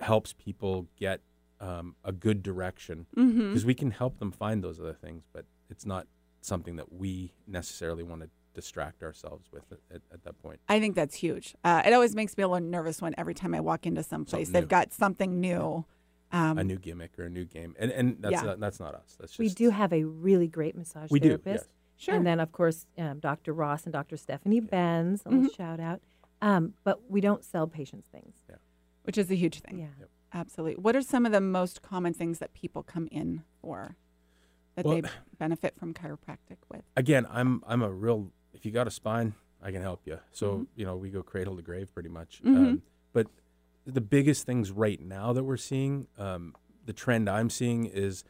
helps 0.00 0.32
people 0.32 0.86
get 0.96 1.20
um, 1.60 1.94
a 2.04 2.12
good 2.12 2.42
direction 2.42 3.06
because 3.14 3.64
we 3.64 3.74
can 3.74 3.90
help 3.92 4.18
them 4.18 4.32
find 4.32 4.62
those 4.64 4.80
other 4.80 4.94
things, 4.94 5.24
but 5.32 5.44
it's 5.70 5.86
not 5.86 6.06
something 6.40 6.76
that 6.76 6.92
we 6.92 7.32
necessarily 7.46 8.02
want 8.02 8.20
to 8.22 8.28
distract 8.54 9.02
ourselves 9.02 9.46
with 9.52 9.62
at, 9.70 9.78
at, 9.94 10.02
at 10.12 10.24
that 10.24 10.38
point. 10.42 10.60
I 10.68 10.80
think 10.80 10.94
that's 10.96 11.14
huge. 11.14 11.54
Uh, 11.64 11.82
it 11.86 11.92
always 11.92 12.14
makes 12.16 12.36
me 12.36 12.42
a 12.42 12.48
little 12.48 12.66
nervous 12.68 13.00
when 13.00 13.14
every 13.16 13.34
time 13.34 13.54
I 13.54 13.60
walk 13.60 13.86
into 13.86 14.02
some 14.02 14.24
place, 14.24 14.48
they've 14.50 14.68
got 14.68 14.92
something 14.92 15.40
new. 15.40 15.84
Um, 16.32 16.56
a 16.58 16.64
new 16.64 16.78
gimmick 16.78 17.18
or 17.18 17.24
a 17.24 17.30
new 17.30 17.44
game, 17.44 17.76
and 17.78 17.90
and 17.90 18.16
that's 18.20 18.32
Yeah. 18.32 18.42
not, 18.42 18.60
that's 18.60 18.80
not 18.80 18.94
us. 18.94 19.16
That's 19.20 19.32
just 19.32 19.38
We 19.38 19.50
do 19.50 19.68
have 19.70 19.92
a 19.92 20.04
really 20.04 20.48
great 20.48 20.74
massage 20.74 21.10
we 21.10 21.20
do 21.20 21.28
therapist. 21.28 21.66
yes. 21.66 21.68
Sure. 22.02 22.14
And 22.14 22.26
then, 22.26 22.40
of 22.40 22.52
course, 22.52 22.86
um, 22.98 23.20
Dr. 23.20 23.52
Ross 23.52 23.84
and 23.84 23.92
Dr. 23.92 24.16
Stephanie 24.16 24.60
Benz, 24.60 25.22
a 25.24 25.28
little 25.30 25.44
Mhm. 25.48 25.56
shout 25.56 25.80
out. 25.80 26.00
Um, 26.40 26.74
but 26.84 27.08
we 27.10 27.20
don't 27.20 27.44
sell 27.44 27.66
patients 27.66 28.08
things. 28.08 28.34
which 29.04 29.18
is 29.18 29.28
a 29.32 29.34
huge 29.34 29.58
thing. 29.62 29.78
Yeah. 29.80 29.88
Yep. 29.98 30.10
Absolutely. 30.32 30.80
What 30.80 30.94
are 30.94 31.02
some 31.02 31.26
of 31.26 31.32
the 31.32 31.40
most 31.40 31.82
common 31.82 32.14
things 32.14 32.38
that 32.38 32.54
people 32.54 32.84
come 32.84 33.08
in 33.10 33.42
for 33.60 33.96
that 34.76 34.84
Well- 34.84 35.02
they 35.02 35.08
benefit 35.38 35.74
from 35.76 35.92
chiropractic 35.92 36.58
with? 36.70 36.82
Again, 36.96 37.26
I'm 37.28 37.64
I'm 37.66 37.82
a 37.82 37.90
real. 37.90 38.30
If 38.54 38.64
you 38.64 38.70
got 38.70 38.86
a 38.86 38.92
spine, 38.92 39.34
I 39.60 39.72
can 39.72 39.82
help 39.82 40.06
you. 40.06 40.20
So 40.30 40.58
Mhm. 40.60 40.66
you 40.76 40.84
know 40.84 40.96
we 40.96 41.10
go 41.10 41.20
cradle 41.24 41.56
to 41.56 41.62
grave 41.62 41.92
pretty 41.92 42.10
much. 42.10 42.40
Mhm. 42.44 42.56
Um, 42.56 42.82
but 43.12 43.26
the 43.84 44.00
biggest 44.00 44.46
things 44.46 44.70
right 44.70 45.00
now 45.00 45.32
that 45.32 45.42
we're 45.42 45.56
seeing, 45.56 46.06
um, 46.16 46.54
the 46.86 46.92
trend 46.92 47.28
I'm 47.28 47.50
seeing 47.50 47.86
is, 47.86 48.22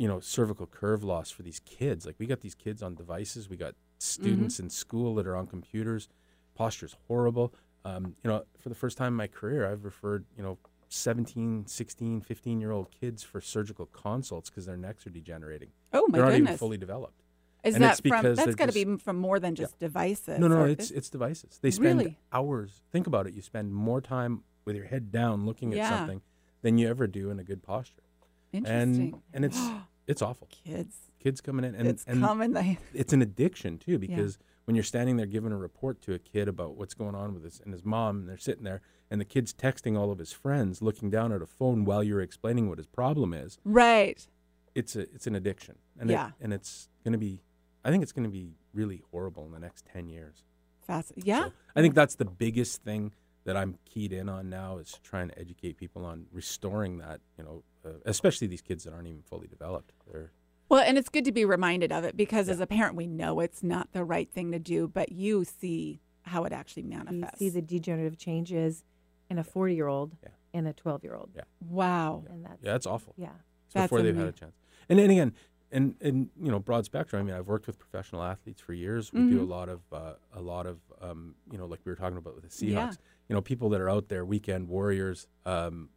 you 0.00 0.08
know, 0.08 0.18
cervical 0.18 0.66
curve 0.66 1.04
loss 1.04 1.30
for 1.30 1.42
these 1.42 1.60
kids. 1.66 2.06
Like 2.06 2.14
we 2.18 2.26
got 2.26 2.40
these 2.40 2.54
kids 2.54 2.82
on 2.82 2.94
devices. 2.94 3.50
We 3.50 3.58
got 3.58 3.74
students 3.98 4.58
in 4.58 4.70
school 4.70 5.14
that 5.16 5.26
are 5.26 5.36
on 5.36 5.46
computers. 5.46 6.08
Posture's 6.54 6.96
horrible. 7.06 7.52
Um, 7.84 8.14
you 8.24 8.30
know, 8.30 8.44
for 8.58 8.70
the 8.70 8.74
first 8.74 8.96
time 8.96 9.08
in 9.08 9.14
my 9.14 9.26
career, 9.26 9.70
I've 9.70 9.84
referred, 9.84 10.24
you 10.38 10.42
know, 10.42 10.56
17, 10.88 11.66
16, 11.66 12.22
15 12.22 12.60
year 12.62 12.70
old 12.70 12.90
kids 12.90 13.22
for 13.22 13.42
surgical 13.42 13.84
consults 13.92 14.48
because 14.48 14.64
their 14.64 14.78
necks 14.78 15.06
are 15.06 15.10
degenerating. 15.10 15.68
Oh 15.92 16.06
my 16.08 16.16
they're 16.16 16.24
not 16.24 16.32
even 16.32 16.44
goodness! 16.44 16.58
fully 16.60 16.78
developed. 16.78 17.20
is 17.62 17.74
and 17.74 17.84
that 17.84 17.98
it's 17.98 18.00
from? 18.00 18.34
That's 18.34 18.54
got 18.54 18.70
to 18.70 18.72
be 18.72 18.96
from 18.96 19.18
more 19.18 19.38
than 19.38 19.54
just 19.54 19.78
devices. 19.78 20.38
No, 20.38 20.48
no, 20.48 20.60
or 20.62 20.68
it's 20.68 20.90
it's 20.90 21.10
devices. 21.10 21.58
They 21.60 21.70
spend 21.70 21.98
Really? 21.98 22.18
hours. 22.32 22.80
Think 22.90 23.06
about 23.06 23.26
it. 23.26 23.34
You 23.34 23.42
spend 23.42 23.74
more 23.74 24.00
time 24.00 24.44
with 24.64 24.76
your 24.76 24.86
head 24.86 25.12
down 25.12 25.44
looking 25.44 25.72
at 25.72 25.76
Yeah. 25.76 25.90
something 25.90 26.22
than 26.62 26.78
you 26.78 26.88
ever 26.88 27.06
do 27.06 27.28
in 27.28 27.38
a 27.38 27.44
good 27.44 27.62
posture. 27.62 28.02
interesting. 28.50 29.12
And 29.12 29.22
and 29.34 29.44
it's 29.44 29.60
it's 30.10 30.22
awful. 30.22 30.48
kids. 30.50 30.96
Kids 31.18 31.40
coming 31.40 31.64
in 31.64 31.74
and 31.74 31.86
it's 31.86 32.04
and 32.06 32.22
common. 32.22 32.52
They, 32.54 32.78
it's 32.94 33.12
an 33.12 33.20
addiction 33.22 33.78
too 33.78 33.98
because 33.98 34.38
when 34.64 34.74
you're 34.74 34.82
standing 34.84 35.16
there 35.16 35.26
giving 35.26 35.52
a 35.52 35.56
report 35.56 36.00
to 36.02 36.14
a 36.14 36.18
kid 36.18 36.48
about 36.48 36.76
what's 36.76 36.94
going 36.94 37.14
on 37.14 37.34
with 37.34 37.44
his 37.44 37.60
and 37.62 37.72
his 37.72 37.84
mom 37.84 38.20
and 38.20 38.28
they're 38.28 38.38
sitting 38.38 38.64
there 38.64 38.80
and 39.10 39.20
the 39.20 39.24
kid's 39.24 39.52
texting 39.52 39.98
all 39.98 40.10
of 40.10 40.18
his 40.18 40.32
friends 40.32 40.80
looking 40.80 41.10
down 41.10 41.32
at 41.32 41.42
a 41.42 41.46
phone 41.46 41.84
while 41.84 42.02
you're 42.02 42.20
explaining 42.22 42.68
what 42.68 42.78
his 42.78 42.86
problem 42.86 43.34
is 43.34 43.58
right. 43.64 44.26
it's 44.74 44.96
a 44.96 45.00
it's 45.00 45.26
an 45.26 45.34
addiction 45.34 45.76
and 45.98 46.08
Yeah. 46.08 46.28
it, 46.28 46.32
and 46.40 46.52
it's 46.54 46.88
going 47.04 47.12
to 47.12 47.18
be 47.18 47.42
I 47.84 47.90
think 47.90 48.02
it's 48.02 48.12
going 48.12 48.24
to 48.24 48.30
be 48.30 48.54
really 48.72 49.02
horrible 49.10 49.44
in 49.46 49.52
the 49.52 49.58
next 49.58 49.86
10 49.92 50.08
years. 50.08 50.44
Fast. 50.86 51.12
Yeah. 51.16 51.44
So 51.46 51.52
I 51.76 51.80
think 51.82 51.94
that's 51.94 52.14
the 52.14 52.24
biggest 52.24 52.82
thing 52.82 53.12
that 53.44 53.56
I'm 53.56 53.78
keyed 53.84 54.12
in 54.12 54.28
on 54.28 54.50
now 54.50 54.78
is 54.78 54.98
trying 55.02 55.28
to 55.28 55.38
educate 55.38 55.76
people 55.78 56.04
on 56.04 56.26
restoring 56.32 56.98
that, 56.98 57.20
you 57.38 57.44
know, 57.44 57.62
uh, 57.84 57.90
especially 58.04 58.46
these 58.46 58.62
kids 58.62 58.84
that 58.84 58.92
aren't 58.92 59.08
even 59.08 59.22
fully 59.22 59.46
developed. 59.48 59.92
They're 60.10 60.32
Well, 60.68 60.82
and 60.86 60.96
it's 60.98 61.08
good 61.08 61.24
to 61.24 61.32
be 61.32 61.44
reminded 61.44 61.90
of 61.92 62.04
it 62.04 62.16
because 62.16 62.46
Yeah. 62.48 62.54
as 62.54 62.60
a 62.60 62.66
parent, 62.66 62.94
we 62.96 63.06
know 63.06 63.40
it's 63.40 63.62
not 63.62 63.92
the 63.92 64.04
right 64.04 64.30
thing 64.30 64.52
to 64.52 64.58
do, 64.58 64.86
but 64.88 65.12
you 65.12 65.44
see 65.44 66.00
how 66.22 66.44
it 66.44 66.52
actually 66.52 66.84
You 66.84 66.90
manifests. 66.90 67.38
see 67.38 67.48
the 67.48 67.62
degenerative 67.62 68.16
changes 68.18 68.84
in 69.28 69.38
a 69.38 69.44
40 69.44 69.74
year 69.74 69.88
old 69.88 70.16
Yeah. 70.22 70.28
and 70.54 70.68
a 70.68 70.72
12 70.72 71.02
year 71.02 71.14
old. 71.14 71.30
Yeah. 71.34 71.42
Wow. 71.60 72.24
And 72.28 72.44
that's 72.44 72.62
Yeah, 72.62 72.74
it's 72.76 72.86
awful. 72.86 73.14
yeah. 73.16 73.32
It's 73.66 73.74
That's 73.74 73.84
before 73.90 74.02
they've 74.02 74.16
had 74.16 74.26
a 74.28 74.32
chance. 74.32 74.54
And 74.88 74.98
then 74.98 75.10
again, 75.10 75.32
and 75.72 75.94
and 76.00 76.30
you 76.40 76.50
know, 76.50 76.58
broad 76.58 76.84
spectrum. 76.84 77.20
I 77.20 77.24
mean, 77.24 77.34
I've 77.34 77.46
worked 77.46 77.68
with 77.68 77.78
professional 77.78 78.22
athletes 78.24 78.60
for 78.60 78.72
years. 78.72 79.12
We 79.12 79.30
do 79.30 79.40
a 79.40 79.44
lot 79.46 79.68
of 79.68 79.80
uh, 79.92 80.14
a 80.32 80.40
lot 80.40 80.66
of 80.66 80.80
um, 81.00 81.36
you 81.50 81.56
know, 81.58 81.66
like 81.66 81.78
we 81.84 81.92
were 81.92 81.96
talking 81.96 82.16
about 82.18 82.34
with 82.34 82.42
the 82.42 82.50
Seahawks. 82.50 82.72
Yeah. 82.72 82.92
You 83.28 83.34
know, 83.36 83.40
people 83.40 83.68
that 83.68 83.80
are 83.80 83.88
out 83.88 84.08
there, 84.08 84.24
weekend 84.24 84.66
warriors. 84.68 85.28
Um, 85.46 85.90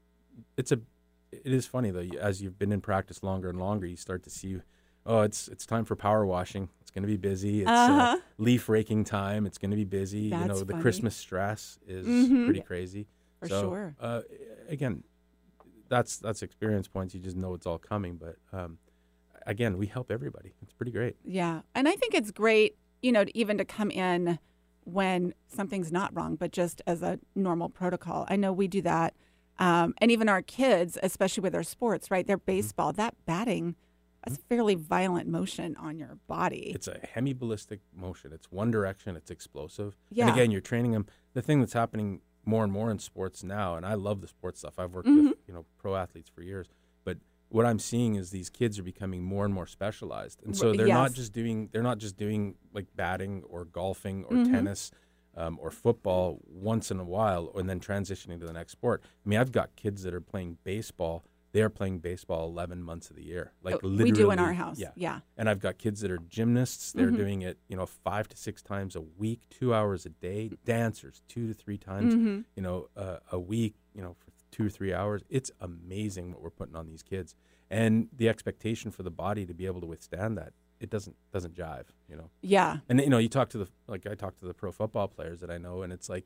it's 0.58 0.72
a, 0.72 0.80
it 1.46 1.52
is 1.54 1.66
funny 1.68 1.92
though. 1.92 2.08
As 2.20 2.42
you've 2.42 2.58
been 2.60 2.72
in 2.72 2.82
practice 2.82 3.24
longer 3.24 3.50
and 3.50 3.60
longer, 3.60 3.86
you 3.88 3.96
start 3.96 4.24
to 4.24 4.30
see, 4.30 4.60
oh, 5.06 5.22
it's 5.22 5.48
it's 5.48 5.66
time 5.66 5.86
for 5.86 5.96
power 5.96 6.25
washing. 6.25 6.70
It's 6.82 6.92
going 6.92 7.04
to 7.04 7.08
be 7.08 7.18
busy. 7.18 7.62
It's 7.62 7.70
Uh-huh. 7.70 8.18
uh, 8.18 8.20
leaf 8.38 8.70
raking 8.70 9.04
time. 9.06 9.46
It's 9.46 9.58
going 9.58 9.72
to 9.72 9.78
be 9.78 9.86
busy. 9.86 10.20
you 10.20 10.46
know, 10.46 10.60
the 10.63 10.74
funny. 10.74 10.82
Christmas 10.82 11.16
stress 11.16 11.80
is 11.88 12.06
Mhm. 12.08 12.46
pretty 12.46 12.62
crazy. 12.62 13.08
For 13.40 13.48
So, 13.50 13.62
sure. 13.62 13.96
Uh, 14.00 14.22
again, 14.70 15.04
that's 15.90 16.18
that's 16.18 16.42
experience 16.42 16.88
points. 16.88 17.13
You 17.13 17.20
just 17.20 17.36
know 17.36 17.54
it's 17.54 17.66
all 17.66 17.78
coming. 17.78 18.18
But 18.18 18.38
um, 18.52 18.78
again, 19.46 19.78
we 19.78 19.88
help 19.88 20.12
everybody. 20.12 20.54
It's 20.62 20.74
pretty 20.74 20.92
great. 20.92 21.16
Yeah. 21.24 21.62
And 21.75 21.88
I 21.88 21.96
think 21.96 22.13
it's 22.13 22.32
great, 22.32 22.78
you 23.02 23.12
know, 23.12 23.24
to 23.25 23.38
even 23.38 23.58
to 23.58 23.66
come 23.66 23.92
in 23.92 24.40
when 24.86 25.34
something's 25.48 25.92
not 25.92 26.13
wrong, 26.16 26.36
but 26.36 26.52
just 26.52 26.82
as 26.88 27.02
a 27.02 27.20
normal 27.36 27.70
protocol. 27.70 28.25
I 28.30 28.36
know 28.36 28.52
we 28.52 28.68
do 28.68 28.82
that. 28.82 29.13
Um, 29.60 29.93
and 30.00 30.12
even 30.12 30.29
our 30.29 30.41
kids, 30.41 30.98
especially 31.03 31.41
with 31.41 31.53
their 31.53 31.63
sports, 31.63 32.10
right? 32.10 32.25
Their 32.25 32.38
baseball, 32.38 32.91
that 32.93 33.15
batting, 33.25 33.75
that's 34.25 34.38
fairly 34.50 34.75
violent 34.75 35.27
motion 35.27 35.75
on 35.77 35.98
your 35.98 36.17
body. 36.27 36.72
It's 36.74 36.88
a 36.88 37.00
hemiballistic 37.15 37.79
motion. 37.95 38.31
It's 38.33 38.51
one 38.51 38.72
direction. 38.72 39.15
It's 39.15 39.29
explosive. 39.29 39.95
Yeah. 40.10 40.27
And 40.27 40.36
again, 40.36 40.50
you're 40.51 40.62
training 40.62 40.91
them. 40.91 41.05
The 41.33 41.41
thing 41.41 41.60
that's 41.60 41.74
happening 41.74 42.22
more 42.45 42.63
and 42.63 42.74
more 42.74 42.89
in 42.89 43.00
sports 43.00 43.43
now, 43.43 43.75
and 43.75 43.86
I 43.86 43.93
love 43.93 44.22
the 44.22 44.27
sports 44.27 44.60
stuff. 44.60 44.74
I've 44.77 44.93
worked 44.93 45.07
Mm-hmm. 45.07 45.27
with 45.29 45.38
you 45.48 45.53
know 45.53 45.65
pro 45.77 45.95
athletes 45.95 46.29
for 46.33 46.41
years, 46.41 46.67
but 47.05 47.17
what 47.50 47.65
I'm 47.65 47.79
seeing 47.79 48.15
is 48.15 48.31
these 48.31 48.50
kids 48.50 48.77
are 48.79 48.83
becoming 48.83 49.24
more 49.24 49.45
and 49.45 49.53
more 49.53 49.67
specialized, 49.67 50.41
and 50.43 50.55
so 50.57 50.74
they're 50.74 50.88
not 50.88 51.13
just 51.13 51.31
doing 51.31 51.69
they're 51.72 51.83
not 51.83 52.00
just 52.00 52.17
doing 52.17 52.55
like 52.74 52.88
batting 52.95 53.43
or 53.50 53.63
golfing 53.65 54.25
or 54.25 54.36
Mhm. 54.38 54.51
tennis. 54.51 54.91
Um, 55.36 55.58
or 55.60 55.72
football 55.72 56.40
once 56.48 56.92
in 56.92 57.00
a 57.00 57.04
while, 57.04 57.52
and 57.56 57.68
then 57.68 57.80
transitioning 57.80 58.40
to 58.40 58.46
the 58.46 58.54
next 58.54 58.74
sport. 58.74 59.02
I 59.25 59.30
mean, 59.30 59.40
I've 59.40 59.52
got 59.52 59.75
kids 59.75 60.04
that 60.04 60.13
are 60.13 60.22
playing 60.22 60.60
baseball. 60.63 61.24
They 61.54 61.62
are 61.63 61.70
playing 61.72 62.00
baseball 62.00 62.48
11 62.50 62.84
months 62.84 63.10
of 63.10 63.16
the 63.16 63.24
year. 63.24 63.52
Like 63.63 63.75
Uh, 63.75 63.88
literally, 63.88 64.12
we 64.12 64.12
do 64.12 64.30
in 64.32 64.38
our 64.38 64.54
house. 64.54 64.78
Yeah, 64.78 64.92
Yeah. 64.96 65.22
and 65.36 65.50
I've 65.50 65.60
got 65.60 65.80
kids 65.80 66.02
that 66.02 66.12
are 66.12 66.20
gymnasts. 66.20 66.94
They're 66.94 67.12
Mhm. 67.12 67.18
doing 67.18 67.42
it, 67.42 67.58
you 67.68 67.75
know, 67.75 67.88
five 67.88 68.28
to 68.30 68.38
six 68.38 68.62
times 68.62 68.96
a 68.96 69.02
week, 69.02 69.42
two 69.50 69.74
hours 69.74 70.06
a 70.06 70.10
day. 70.10 70.52
Dancers, 70.66 71.24
two 71.28 71.48
to 71.48 71.54
three 71.56 71.78
times, 71.80 72.13
hmm 72.13 72.42
you 72.56 72.62
know, 72.62 72.90
uh, 72.96 73.18
a 73.32 73.40
week, 73.40 73.74
you 73.96 74.04
know, 74.04 74.13
for 74.13 74.28
two 74.52 74.68
or 74.68 74.70
three 74.70 74.94
hours. 74.94 75.24
It's 75.30 75.50
amazing 75.60 76.32
what 76.32 76.42
we're 76.44 76.52
putting 76.52 76.75
on 76.75 76.86
these 76.86 77.02
kids, 77.02 77.36
and 77.72 78.08
the 78.16 78.30
expectation 78.30 78.92
for 78.92 79.02
the 79.02 79.10
body 79.12 79.48
to 79.48 79.54
be 79.56 79.66
able 79.66 79.82
to 79.82 79.88
withstand 79.88 80.38
that. 80.38 80.54
It 80.84 80.90
doesn't 80.90 81.16
doesn't 81.32 81.56
jive, 81.56 81.86
you 82.10 82.16
know. 82.18 82.30
Yeah. 82.42 82.78
And 82.90 83.00
you 83.00 83.10
know, 83.10 83.18
you 83.18 83.30
talk 83.30 83.50
to 83.50 83.58
the 83.58 83.68
like 83.88 84.06
I 84.06 84.16
talk 84.16 84.38
to 84.40 84.46
the 84.46 84.54
pro 84.54 84.72
football 84.72 85.08
players 85.08 85.40
that 85.40 85.50
I 85.50 85.58
know, 85.58 85.82
and 85.82 85.92
it's 85.94 86.10
like 86.10 86.25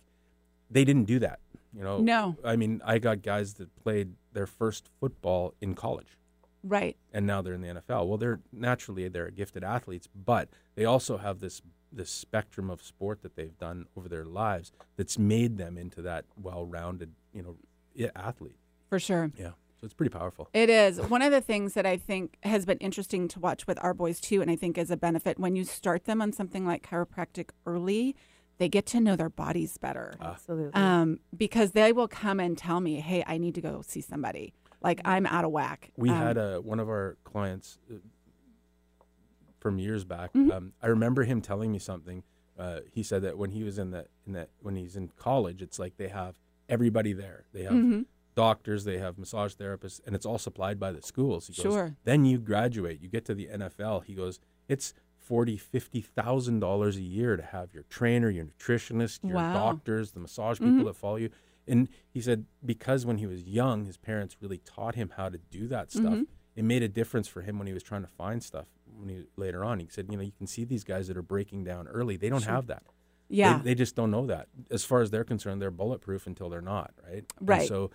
they 0.70 0.84
didn't 0.84 1.06
do 1.06 1.20
that, 1.20 1.40
you 1.74 1.84
know. 1.84 2.00
No. 2.00 2.36
I 2.44 2.56
mean, 2.56 2.82
I 2.84 2.98
got 2.98 3.22
guys 3.22 3.54
that 3.56 3.74
played 3.84 4.16
their 4.34 4.48
first 4.48 4.90
football 5.00 5.54
in 5.62 5.76
college 5.76 6.18
Right. 6.64 6.98
and 7.14 7.26
now 7.26 7.42
they're 7.42 7.54
in 7.54 7.62
the 7.62 7.68
NFL. 7.70 8.08
Well, 8.08 8.18
they're 8.18 8.42
naturally 8.52 9.08
they're 9.08 9.30
gifted 9.32 9.64
athletes, 9.64 10.08
but 10.14 10.50
they 10.76 10.84
also 10.86 11.18
have 11.18 11.40
this 11.40 11.62
this 11.92 12.10
spectrum 12.10 12.70
of 12.70 12.82
sport 12.82 13.22
that 13.22 13.36
they've 13.38 13.58
done 13.58 13.86
over 13.96 14.10
their 14.10 14.26
lives 14.26 14.74
that's 14.98 15.18
made 15.18 15.58
them 15.58 15.78
into 15.78 16.02
that 16.02 16.26
well-rounded, 16.42 17.14
you 17.34 17.42
know, 17.42 17.56
athlete. 18.16 18.58
For 18.90 19.00
sure. 19.00 19.32
Yeah, 19.38 19.52
so 19.80 19.86
it's 19.86 19.94
pretty 19.94 20.10
powerful. 20.10 20.50
It 20.54 20.70
is. 20.70 21.00
One 21.02 21.22
of 21.22 21.32
the 21.32 21.42
things 21.42 21.74
that 21.76 21.86
I 21.86 21.98
think 21.98 22.38
has 22.44 22.66
been 22.66 22.78
interesting 22.80 23.28
to 23.30 23.40
watch 23.40 23.68
with 23.68 23.78
our 23.84 23.94
boys 23.94 24.20
too, 24.20 24.42
and 24.42 24.50
I 24.50 24.56
think 24.56 24.78
is 24.78 24.90
a 24.92 24.98
benefit 24.98 25.38
when 25.40 25.56
you 25.56 25.64
start 25.64 26.06
them 26.06 26.22
on 26.22 26.32
something 26.34 26.66
like 26.66 26.88
chiropractic 26.88 27.50
early, 27.66 28.16
they 28.58 28.68
get 28.68 28.86
to 28.88 29.00
know 29.00 29.16
their 29.16 29.30
bodies 29.30 29.78
better. 29.78 30.16
Ah. 30.20 30.32
Absolutely. 30.32 30.74
Um, 30.74 31.20
because 31.36 31.72
they 31.74 31.94
will 31.94 32.08
come 32.08 32.40
and 32.40 32.58
tell 32.58 32.80
me, 32.80 33.00
hey, 33.02 33.24
I 33.28 33.38
need 33.38 33.54
to 33.56 33.62
go 33.62 33.82
see 33.86 34.02
somebody. 34.02 34.54
Like 34.82 35.00
I'm 35.06 35.26
out 35.28 35.46
of 35.46 35.52
whack. 35.52 35.92
We 35.96 36.10
Um, 36.10 36.16
had 36.16 36.38
a 36.38 36.60
one 36.62 36.80
of 36.80 36.88
our 36.90 37.18
clients 37.24 37.78
uh, 37.92 37.96
from 39.60 39.80
years 39.80 40.04
back. 40.04 40.34
Mhm. 40.34 40.52
Um, 40.52 40.74
I 40.82 40.88
remember 40.88 41.24
him 41.24 41.42
telling 41.42 41.72
me 41.72 41.80
something. 41.80 42.24
Uh, 42.58 42.80
he 42.92 43.04
said 43.04 43.22
that 43.24 43.38
when 43.38 43.52
he 43.52 43.64
was 43.64 43.78
in 43.78 43.92
the 43.92 44.08
in 44.26 44.34
the 44.34 44.48
when 44.62 44.76
he's 44.76 44.96
in 44.96 45.10
college, 45.18 45.62
it's 45.62 45.78
like 45.80 45.98
they 45.98 46.08
have 46.08 46.40
everybody 46.70 47.14
there. 47.14 47.46
They 47.54 47.64
have 47.64 47.74
Mhm. 47.74 48.06
Doctors, 48.38 48.84
they 48.86 49.00
have 49.00 49.18
massage 49.18 49.54
therapists, 49.56 50.00
and 50.06 50.16
it's 50.16 50.26
all 50.26 50.38
supplied 50.38 50.80
by 50.80 50.92
the 50.92 51.02
schools. 51.02 51.48
He 51.48 51.54
goes, 51.62 51.74
Sure. 51.74 51.96
Then 52.06 52.24
you 52.24 52.38
graduate, 52.38 53.02
you 53.02 53.10
get 53.10 53.26
to 53.26 53.34
the 53.34 53.48
NFL. 53.48 54.06
He 54.06 54.14
goes, 54.14 54.40
it's 54.70 54.94
forty, 55.18 55.58
fifty 55.58 56.00
thousand 56.02 56.60
dollars 56.62 56.96
a 56.98 57.02
year 57.02 57.36
to 57.36 57.44
have 57.44 57.74
your 57.74 57.84
trainer, 57.90 58.30
your 58.30 58.46
nutritionist, 58.46 59.20
your 59.24 59.36
Wow. 59.38 59.54
doctors, 59.54 60.12
the 60.12 60.20
massage 60.22 60.60
people 60.60 60.76
Mhm. 60.76 60.86
that 60.86 60.96
follow 60.96 61.18
you. 61.18 61.30
And 61.68 61.90
he 62.14 62.22
said 62.22 62.46
because 62.66 63.06
when 63.06 63.18
he 63.18 63.26
was 63.26 63.44
young, 63.44 63.84
his 63.86 63.98
parents 63.98 64.38
really 64.40 64.60
taught 64.60 64.96
him 64.96 65.10
how 65.18 65.28
to 65.30 65.38
do 65.38 65.68
that 65.68 65.92
stuff. 65.92 66.14
Mhm. 66.14 66.28
It 66.56 66.64
made 66.64 66.82
a 66.84 66.88
difference 66.88 67.28
for 67.28 67.42
him 67.42 67.58
when 67.58 67.68
he 67.68 67.74
was 67.74 67.84
trying 67.84 68.04
to 68.04 68.08
find 68.08 68.42
stuff. 68.42 68.68
When 68.86 69.10
he 69.10 69.26
later 69.36 69.66
on, 69.66 69.80
he 69.80 69.88
said, 69.90 70.08
you 70.10 70.16
know, 70.18 70.24
you 70.24 70.32
can 70.32 70.48
see 70.48 70.64
these 70.64 70.84
guys 70.86 71.08
that 71.08 71.18
are 71.18 71.22
breaking 71.22 71.64
down 71.66 71.88
early. 71.90 72.16
They 72.18 72.30
don't 72.30 72.44
Sure. 72.44 72.54
have 72.54 72.68
that. 72.68 72.84
Yeah. 73.30 73.58
They, 73.58 73.64
they 73.72 73.76
just 73.76 73.96
don't 73.96 74.12
know 74.12 74.26
that. 74.28 74.48
As 74.72 74.86
far 74.86 75.02
as 75.02 75.12
they're 75.12 75.26
concerned, 75.26 75.62
they're 75.62 75.70
bulletproof 75.72 76.26
until 76.28 76.50
they're 76.50 76.62
not, 76.62 76.94
right? 77.04 77.26
And 77.40 77.50
Right. 77.50 77.68
so 77.68 77.86
uh, 77.86 77.88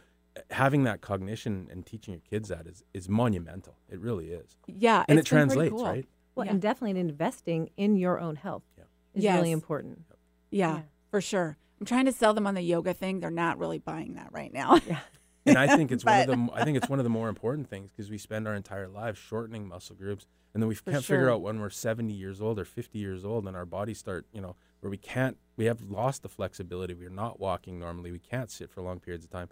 having 0.50 0.84
that 0.84 1.00
cognition 1.00 1.68
and 1.70 1.84
teaching 1.84 2.12
your 2.14 2.20
kids 2.28 2.48
that 2.48 2.66
is, 2.66 2.82
is 2.94 3.08
monumental. 3.08 3.76
It 3.88 3.98
really 4.00 4.28
is. 4.28 4.56
yeah. 4.66 5.04
And 5.08 5.18
it 5.18 5.22
it's 5.22 5.30
been 5.30 5.48
pretty 5.48 5.70
translates, 5.70 5.72
cool. 5.74 5.84
right? 5.84 6.06
well, 6.34 6.46
yeah. 6.46 6.52
and 6.52 6.62
definitely 6.62 6.98
investing 7.00 7.70
in 7.76 7.96
your 7.96 8.18
own 8.18 8.36
health 8.36 8.62
Yeah. 8.78 8.84
is 9.14 9.24
Yes. 9.24 9.36
really 9.36 9.52
important. 9.52 10.02
Yeah, 10.50 10.76
Yeah. 10.76 10.82
for 11.10 11.20
sure. 11.20 11.56
I'm 11.80 11.86
trying 11.86 12.06
to 12.06 12.12
sell 12.12 12.32
them 12.32 12.46
on 12.46 12.54
the 12.54 12.62
yoga 12.62 12.94
thing. 12.94 13.20
They're 13.20 13.30
not 13.30 13.58
really 13.58 13.78
buying 13.78 14.14
that 14.14 14.28
right 14.32 14.52
now. 14.52 14.78
Yeah. 14.86 15.00
And 15.44 15.58
I 15.58 15.76
think 15.76 15.90
it's 15.90 16.04
one 16.04 16.20
of 16.20 16.26
the 16.28 16.32
m- 16.34 16.50
I 16.54 16.62
think 16.62 16.76
it's 16.76 16.88
one 16.88 17.00
of 17.00 17.04
the 17.04 17.10
more 17.10 17.28
important 17.28 17.68
things 17.68 17.90
because 17.90 18.08
we 18.08 18.16
spend 18.16 18.46
our 18.46 18.54
entire 18.54 18.86
lives 18.86 19.18
shortening 19.18 19.66
muscle 19.66 19.96
groups, 19.96 20.24
and 20.54 20.62
then 20.62 20.68
we 20.68 20.76
For 20.76 20.92
can't 20.92 21.02
sure. 21.02 21.16
figure 21.16 21.30
out 21.32 21.42
when 21.42 21.58
we're 21.58 21.68
70 21.68 22.12
years 22.14 22.40
old 22.40 22.60
or 22.60 22.64
50 22.64 22.96
years 23.00 23.24
old, 23.24 23.48
and 23.48 23.56
our 23.56 23.66
bodies 23.66 23.98
start, 23.98 24.24
you 24.32 24.40
know, 24.40 24.54
where 24.78 24.88
we 24.88 24.98
can't, 24.98 25.36
we 25.56 25.64
have 25.64 25.82
lost 25.90 26.22
the 26.22 26.28
flexibility. 26.28 26.94
We're 26.94 27.08
not 27.10 27.40
walking 27.40 27.80
normally. 27.80 28.12
We 28.12 28.20
can't 28.20 28.52
sit 28.52 28.70
for 28.70 28.82
long 28.82 29.00
periods 29.00 29.24
of 29.24 29.32
time. 29.32 29.48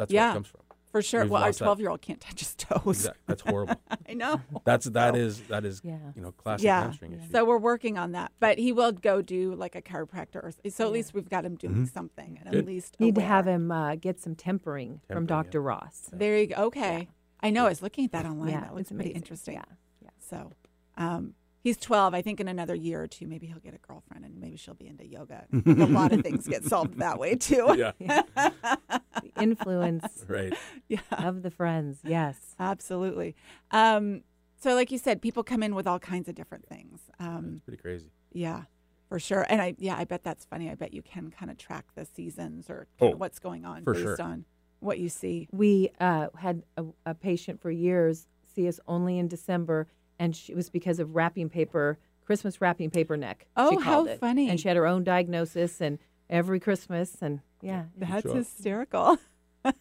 That's 0.00 0.12
where 0.12 0.22
Yeah. 0.22 0.30
it 0.30 0.34
comes 0.34 0.46
from. 0.48 0.60
For 0.90 1.02
sure. 1.02 1.22
We've 1.22 1.30
well, 1.30 1.44
our 1.44 1.52
12 1.52 1.78
year 1.78 1.88
old 1.90 2.00
can't 2.02 2.20
touch 2.20 2.40
his 2.40 2.56
toes. 2.56 2.82
Exact- 3.04 3.18
That's 3.28 3.42
horrible. 3.42 3.76
I 4.08 4.14
know. 4.14 4.40
That's 4.64 4.86
that 4.86 5.14
So- 5.14 5.20
is 5.20 5.40
that 5.42 5.64
is 5.64 5.80
Yeah. 5.84 5.98
you 6.16 6.22
know 6.22 6.32
classic 6.32 6.64
Yeah. 6.64 6.80
hamstring 6.80 7.12
issue. 7.12 7.30
So 7.30 7.44
we're 7.44 7.58
working 7.58 7.96
on 7.96 8.10
that, 8.12 8.32
but 8.40 8.58
he 8.58 8.72
will 8.72 8.90
go 8.90 9.22
do 9.22 9.54
like 9.54 9.76
a 9.76 9.82
chiropractor, 9.82 10.36
or, 10.42 10.50
so 10.50 10.58
at 10.66 10.88
Yeah. 10.88 10.92
least 10.92 11.14
we've 11.14 11.28
got 11.28 11.44
him 11.44 11.54
doing 11.54 11.86
Mhm. 11.86 11.92
something, 11.92 12.40
and 12.44 12.52
at 12.56 12.66
least 12.66 12.98
Need 12.98 13.14
to 13.16 13.20
have 13.20 13.46
him 13.46 13.70
uh, 13.70 13.94
get 13.94 14.18
some 14.18 14.34
tempering, 14.34 15.00
Tempering, 15.06 15.16
from 15.16 15.24
yeah. 15.24 15.42
Dr. 15.42 15.60
Ross. 15.62 16.10
There 16.12 16.36
you 16.38 16.48
go. 16.48 16.56
Okay, 16.64 17.08
I 17.40 17.50
know. 17.50 17.66
I 17.66 17.68
was 17.68 17.82
looking 17.82 18.04
at 18.06 18.10
that 18.12 18.26
online. 18.26 18.48
yeah, 18.50 18.60
that 18.62 18.74
looks 18.74 18.88
pretty 18.88 19.04
amazing. 19.10 19.16
interesting. 19.16 19.54
Yeah. 19.54 19.64
yeah. 20.02 20.10
So, 20.18 20.52
um, 20.96 21.34
he's 21.62 21.76
12. 21.76 22.14
I 22.14 22.22
think 22.22 22.40
in 22.40 22.48
another 22.48 22.74
year 22.74 23.02
or 23.02 23.06
two, 23.06 23.26
maybe 23.26 23.46
he'll 23.46 23.58
get 23.58 23.74
a 23.74 23.78
girlfriend, 23.78 24.24
and 24.24 24.38
maybe 24.40 24.56
she'll 24.56 24.74
be 24.74 24.86
into 24.88 25.06
yoga. 25.06 25.46
A 25.52 25.70
lot 25.86 26.12
of 26.12 26.22
things 26.22 26.46
get 26.46 26.64
solved 26.64 26.98
that 26.98 27.18
way 27.18 27.34
too. 27.36 27.74
yeah, 27.78 27.92
The 28.04 29.32
influence 29.40 30.24
right. 30.28 30.52
yeah. 30.88 30.98
of 31.12 31.42
the 31.42 31.50
friends. 31.50 31.98
Yes. 32.04 32.54
Absolutely. 32.58 33.34
Um, 33.70 34.22
so, 34.56 34.74
like 34.74 34.90
you 34.90 34.98
said, 34.98 35.22
people 35.22 35.42
come 35.42 35.62
in 35.62 35.74
with 35.74 35.86
all 35.86 35.98
kinds 35.98 36.28
of 36.28 36.34
different 36.34 36.66
things. 36.66 37.00
Um, 37.18 37.54
It's 37.56 37.64
pretty 37.64 37.80
crazy. 37.82 38.06
yeah, 38.32 38.64
for 39.08 39.18
sure. 39.18 39.46
And 39.48 39.60
I, 39.62 39.74
yeah, 39.78 39.96
I 39.96 40.04
bet 40.04 40.22
that's 40.22 40.44
funny. 40.44 40.70
I 40.70 40.74
bet 40.74 40.92
you 40.92 41.02
can 41.02 41.30
kind 41.30 41.50
of 41.50 41.56
track 41.58 41.86
the 41.94 42.04
seasons 42.04 42.68
or 42.68 42.86
kinda 42.98 43.14
Oh, 43.14 43.16
what's 43.18 43.38
going 43.38 43.64
on 43.64 43.84
based 43.84 44.00
sure. 44.00 44.20
on 44.22 44.44
what 44.80 44.98
you 44.98 45.08
see. 45.08 45.48
We 45.52 45.90
uh, 46.00 46.28
had 46.36 46.62
a, 46.76 46.84
a 47.06 47.14
patient 47.14 47.60
for 47.60 47.70
years 47.70 48.26
see 48.54 48.66
us 48.66 48.80
only 48.88 49.16
in 49.18 49.28
December, 49.28 49.86
and 50.20 50.36
she, 50.36 50.52
it 50.52 50.56
was 50.56 50.70
because 50.70 51.00
of 51.00 51.16
wrapping 51.16 51.48
paper, 51.48 51.98
Christmas 52.24 52.60
wrapping 52.60 52.90
paper 52.90 53.16
neck. 53.16 53.46
Oh, 53.56 53.70
she 53.80 53.84
how 53.84 54.04
it. 54.06 54.20
funny. 54.20 54.48
And 54.48 54.60
she 54.60 54.68
had 54.68 54.76
her 54.76 54.86
own 54.86 55.02
diagnosis, 55.02 55.80
and 55.80 55.98
every 56.28 56.60
Christmas, 56.60 57.16
and 57.20 57.40
yeah. 57.60 57.86
That's 57.96 58.22
Sure. 58.22 58.36
hysterical. 58.36 59.18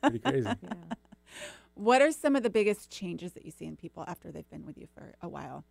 Pretty 0.01 0.19
crazy. 0.19 0.47
yeah. 0.63 0.73
What 1.75 2.01
are 2.01 2.11
some 2.11 2.35
of 2.35 2.43
the 2.43 2.49
biggest 2.49 2.89
changes 2.89 3.33
that 3.33 3.45
you 3.45 3.51
see 3.51 3.65
in 3.65 3.75
people 3.77 4.03
after 4.07 4.31
they've 4.31 4.49
been 4.49 4.65
with 4.65 4.77
you 4.77 4.87
for 4.93 5.13
a 5.21 5.29
while? 5.29 5.63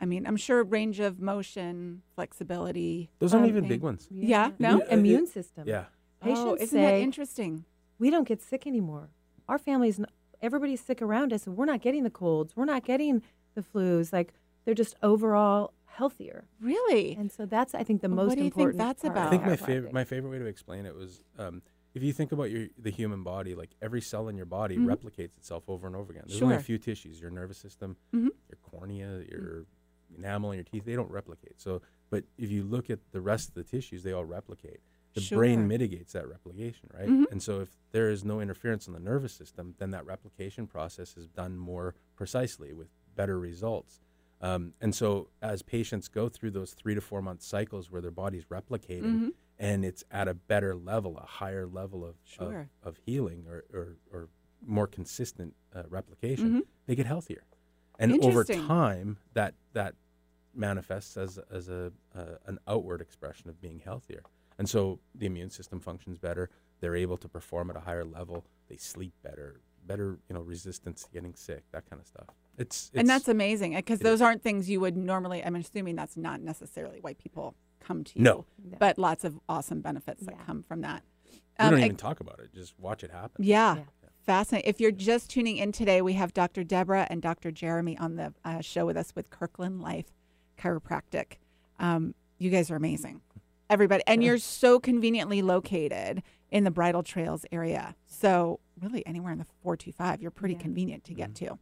I 0.00 0.06
mean, 0.06 0.26
I'm 0.26 0.36
sure 0.36 0.62
range 0.64 1.00
of 1.00 1.20
motion, 1.20 2.02
flexibility. 2.14 3.10
Those 3.20 3.32
aren't 3.32 3.46
even 3.46 3.62
thing. 3.62 3.68
big 3.68 3.82
ones. 3.82 4.08
Yeah, 4.10 4.50
no? 4.58 4.78
Yeah, 4.78 4.94
Immune 4.94 5.26
system. 5.26 5.64
Yeah. 5.66 5.84
Patients 6.20 6.40
oh, 6.44 6.56
isn't 6.58 6.80
that 6.80 6.94
interesting? 6.94 7.64
we 7.98 8.10
don't 8.10 8.26
get 8.26 8.42
sick 8.42 8.66
anymore. 8.66 9.08
Our 9.48 9.58
families, 9.58 9.98
n- 10.00 10.06
everybody's 10.42 10.80
sick 10.80 11.00
around 11.00 11.32
us, 11.32 11.46
and 11.46 11.56
we're 11.56 11.64
not 11.66 11.80
getting 11.80 12.02
the 12.02 12.10
colds. 12.10 12.56
We're 12.56 12.64
not 12.64 12.84
getting 12.84 13.22
the 13.54 13.62
flus. 13.62 14.12
Like 14.12 14.34
they're 14.64 14.74
just 14.74 14.94
overall 15.02 15.72
healthier. 15.86 16.44
Really? 16.60 17.14
And 17.14 17.30
so 17.30 17.46
that's, 17.46 17.74
I 17.74 17.82
think, 17.84 18.02
the 18.02 18.08
What 18.08 18.16
most 18.16 18.36
do 18.36 18.44
you 18.44 18.50
think 18.50 18.70
important. 18.74 18.78
that's 18.78 19.02
part 19.02 19.12
about? 19.16 19.26
I 19.26 19.30
think 19.30 19.44
my 19.46 19.56
favorite 19.56 19.92
my 19.92 20.04
favorite 20.04 20.30
way 20.30 20.38
to 20.38 20.46
explain 20.46 20.86
it 20.86 20.94
was 20.94 21.22
um, 21.38 21.62
if 21.94 22.02
you 22.02 22.12
think 22.12 22.32
about 22.32 22.50
your 22.50 22.66
the 22.78 22.90
human 22.90 23.22
body, 23.22 23.54
like 23.54 23.70
every 23.80 24.00
cell 24.00 24.28
in 24.28 24.36
your 24.36 24.46
body 24.46 24.76
Mhm. 24.76 24.86
replicates 24.86 25.36
itself 25.36 25.64
over 25.68 25.86
and 25.86 25.94
over 25.96 26.12
again. 26.12 26.24
There's 26.26 26.42
only 26.42 26.56
a 26.56 26.60
few 26.60 26.78
tissues, 26.78 27.20
your 27.20 27.30
nervous 27.30 27.58
system, 27.58 27.96
Mhm. 28.12 28.30
your 28.48 28.58
cornea, 28.62 29.22
your 29.30 29.66
enamel 30.16 30.50
in 30.52 30.56
your 30.58 30.64
teeth, 30.64 30.84
they 30.84 30.94
don't 30.96 31.10
replicate. 31.10 31.60
So, 31.60 31.82
but 32.10 32.24
if 32.38 32.50
you 32.50 32.62
look 32.64 32.90
at 32.90 32.98
the 33.12 33.20
rest 33.20 33.48
of 33.48 33.54
the 33.54 33.64
tissues, 33.64 34.02
they 34.02 34.12
all 34.12 34.24
replicate. 34.24 34.80
The 35.14 35.20
Sure. 35.20 35.38
brain 35.38 35.68
mitigates 35.68 36.12
that 36.14 36.28
replication, 36.28 36.88
right? 36.92 37.08
Mhm. 37.08 37.30
And 37.30 37.40
so, 37.42 37.60
if 37.60 37.76
there 37.92 38.10
is 38.10 38.24
no 38.24 38.40
interference 38.40 38.86
in 38.88 38.92
the 38.92 39.00
nervous 39.00 39.32
system, 39.32 39.74
then 39.78 39.90
that 39.92 40.04
replication 40.04 40.66
process 40.66 41.16
is 41.16 41.28
done 41.28 41.56
more 41.56 41.94
precisely 42.16 42.72
with 42.72 42.88
better 43.14 43.38
results. 43.38 44.00
Um, 44.40 44.74
and 44.80 44.94
so, 44.94 45.28
as 45.40 45.62
patients 45.62 46.08
go 46.08 46.28
through 46.28 46.50
those 46.50 46.72
three 46.72 46.94
to 46.94 47.00
four 47.00 47.22
month 47.22 47.42
cycles 47.42 47.90
where 47.90 48.02
their 48.02 48.10
body's 48.10 48.44
replicating 48.46 49.02
Mhm. 49.04 49.32
and 49.58 49.84
it's 49.84 50.04
at 50.10 50.28
a 50.28 50.34
better 50.34 50.74
level, 50.74 51.16
a 51.16 51.24
higher 51.26 51.66
level 51.66 52.04
of, 52.04 52.16
Sure. 52.24 52.68
of, 52.82 52.88
of 52.88 52.96
healing 53.06 53.46
or, 53.48 53.64
or, 53.72 53.96
or 54.12 54.28
more 54.60 54.86
consistent 54.86 55.54
uh, 55.74 55.84
replication, 55.88 56.50
Mhm. 56.52 56.66
they 56.86 56.94
get 56.94 57.06
healthier. 57.06 57.44
And 57.98 58.20
over 58.24 58.44
time, 58.44 59.18
that, 59.34 59.54
that 59.72 59.94
manifests 60.54 61.16
as, 61.16 61.38
as 61.50 61.68
a, 61.68 61.92
uh, 62.14 62.36
an 62.46 62.58
outward 62.66 63.00
expression 63.00 63.48
of 63.48 63.60
being 63.60 63.78
healthier. 63.80 64.22
And 64.58 64.68
so 64.68 65.00
the 65.14 65.26
immune 65.26 65.50
system 65.50 65.80
functions 65.80 66.18
better. 66.18 66.50
They're 66.80 66.96
able 66.96 67.16
to 67.18 67.28
perform 67.28 67.70
at 67.70 67.76
a 67.76 67.80
higher 67.80 68.04
level. 68.04 68.44
They 68.68 68.76
sleep 68.76 69.14
better, 69.22 69.60
better, 69.86 70.18
you 70.28 70.34
know, 70.34 70.40
resistance 70.42 71.04
to 71.04 71.10
getting 71.10 71.34
sick, 71.34 71.64
that 71.72 71.88
kind 71.88 72.00
of 72.00 72.06
stuff. 72.06 72.26
It's, 72.58 72.90
it's 72.92 73.00
and 73.00 73.08
that's 73.08 73.28
amazing 73.28 73.74
because 73.74 73.98
those 74.00 74.16
is. 74.16 74.22
aren't 74.22 74.42
things 74.42 74.68
you 74.70 74.80
would 74.80 74.96
normally. 74.96 75.44
I'm 75.44 75.56
assuming 75.56 75.96
that's 75.96 76.16
not 76.16 76.40
necessarily 76.40 76.98
why 77.00 77.14
people 77.14 77.54
come 77.80 78.04
to 78.04 78.12
you. 78.18 78.22
No. 78.24 78.46
No. 78.64 78.76
but 78.78 78.98
lots 78.98 79.24
of 79.24 79.38
awesome 79.48 79.80
benefits 79.80 80.24
that 80.26 80.34
Yeah. 80.38 80.44
come 80.46 80.62
from 80.62 80.80
that. 80.82 81.02
we 81.58 81.64
don't 81.70 81.74
I- 81.74 81.84
even 81.84 81.96
talk 81.96 82.20
about 82.20 82.38
it. 82.40 82.52
Just 82.54 82.78
watch 82.78 83.02
it 83.04 83.10
happen. 83.10 83.44
Yeah. 83.44 83.76
Yeah. 83.76 83.82
Fascinating. 84.24 84.68
If 84.70 84.80
you're 84.80 84.90
just 84.90 85.28
tuning 85.30 85.58
in 85.58 85.70
today, 85.72 86.00
we 86.00 86.14
have 86.14 86.32
Dr. 86.32 86.64
Deborah 86.64 87.06
and 87.10 87.20
Dr. 87.20 87.50
Jeremy 87.50 87.98
on 87.98 88.16
the 88.16 88.32
uh, 88.44 88.60
show 88.62 88.86
with 88.86 88.96
us 88.96 89.12
with 89.14 89.28
Kirkland 89.30 89.82
Life 89.82 90.06
Chiropractic. 90.58 91.34
Um, 91.78 92.14
you 92.38 92.50
guys 92.50 92.70
are 92.70 92.76
amazing. 92.76 93.20
Everybody. 93.70 94.02
And 94.06 94.22
you're 94.22 94.38
so 94.38 94.78
conveniently 94.78 95.42
located 95.42 96.22
in 96.50 96.64
the 96.64 96.70
Bridal 96.70 97.02
Trails 97.02 97.44
area. 97.52 97.94
So, 98.06 98.60
really, 98.80 99.04
anywhere 99.06 99.32
in 99.32 99.38
the 99.38 99.46
425, 99.62 100.22
you're 100.22 100.30
pretty 100.30 100.54
Yeah. 100.54 100.60
convenient 100.60 101.04
to 101.04 101.14
get 101.14 101.34
to. 101.36 101.58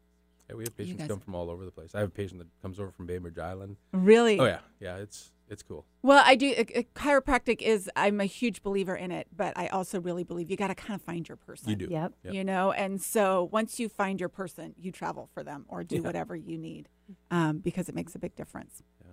Yeah, 0.49 0.57
we 0.57 0.65
have 0.65 0.77
patients 0.77 0.99
guys- 0.99 1.09
come 1.09 1.21
from 1.21 1.35
all 1.35 1.49
over 1.51 1.65
the 1.65 1.71
place. 1.71 1.95
I 1.95 2.01
have 2.01 2.09
a 2.09 2.13
patient 2.13 2.39
that 2.41 2.49
comes 2.61 2.79
over 2.81 2.91
from 2.91 3.07
Bainbridge 3.07 3.39
Island. 3.39 3.77
Really? 3.93 4.39
Oh 4.39 4.45
yeah, 4.45 4.61
yeah, 4.81 4.97
it's 4.97 5.31
it's 5.49 5.63
cool. 5.63 5.85
Well, 6.03 6.23
I 6.25 6.35
do. 6.35 6.55
uh, 6.57 6.61
uh, 6.79 6.83
chiropractic 6.95 7.61
is, 7.61 7.91
I'm 7.95 8.21
a 8.21 8.25
huge 8.25 8.63
believer 8.63 8.97
in 8.97 9.11
it, 9.11 9.27
but 9.37 9.53
I 9.57 9.67
also 9.67 10.01
really 10.01 10.25
believe 10.25 10.51
you 10.51 10.57
got 10.57 10.69
to 10.69 10.75
kind 10.75 10.95
of 10.95 11.03
find 11.03 11.29
your 11.29 11.37
person. 11.37 11.69
You 11.69 11.77
do. 11.77 11.89
Yep. 11.91 12.13
Yep. 12.25 12.35
you 12.35 12.43
know 12.45 12.73
and 12.73 13.01
so 13.03 13.49
once 13.53 13.79
you 13.79 13.89
find 13.89 14.19
your 14.19 14.29
person 14.31 14.75
you 14.79 14.91
travel 14.93 15.29
for 15.35 15.43
them 15.45 15.67
or 15.69 15.85
do 15.85 15.97
Yeah. 15.97 16.01
whatever 16.03 16.35
you 16.35 16.57
need 16.59 16.89
um, 17.31 17.59
because 17.59 17.89
it 17.91 17.95
makes 17.95 18.15
a 18.15 18.19
big 18.19 18.35
difference 18.35 18.83
Yeah. 19.05 19.13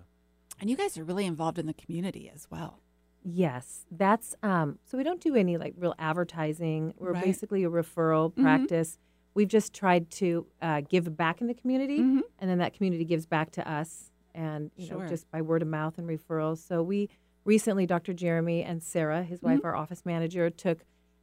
and 0.62 0.69
you 0.69 0.77
guys 0.77 0.98
are 0.98 1.03
really 1.03 1.25
involved 1.25 1.59
in 1.59 1.65
the 1.65 1.74
community 1.74 2.31
as 2.33 2.48
well 2.50 2.81
Yes, 3.21 3.86
that's 3.91 4.33
um. 4.43 4.79
So 4.86 4.98
we 4.98 5.03
don't 5.03 5.19
do 5.19 5.36
any 5.36 5.57
like 5.57 5.74
real 5.77 5.93
advertising. 6.00 6.93
We're 6.98 7.12
Right. 7.12 7.24
basically 7.25 7.65
a 7.65 7.69
referral 7.69 8.33
Mhm. 8.33 8.41
practice. 8.43 8.98
We've 9.33 9.48
just 9.48 9.74
tried 9.74 10.09
to 10.12 10.45
uh, 10.62 10.81
give 10.81 11.15
back 11.15 11.41
in 11.41 11.48
the 11.48 11.53
community, 11.53 12.00
Mhm. 12.00 12.21
and 12.39 12.50
then 12.50 12.57
that 12.57 12.74
community 12.74 13.05
gives 13.05 13.25
back 13.25 13.51
to 13.51 13.69
us, 13.71 14.12
and 14.33 14.71
you 14.75 14.88
Sure. 14.88 15.03
know 15.03 15.07
just 15.07 15.29
by 15.31 15.41
word 15.41 15.62
of 15.62 15.67
mouth 15.67 15.98
and 15.98 16.07
referrals. 16.07 16.57
So 16.57 16.81
we 16.83 17.09
recently, 17.45 17.86
Dr. 17.86 18.13
Jeremy 18.13 18.63
and 18.63 18.81
Sarah, 18.83 19.24
his 19.24 19.41
wife, 19.41 19.63
our 19.63 19.75
office 19.75 20.05
manager, 20.05 20.50
took 20.50 20.79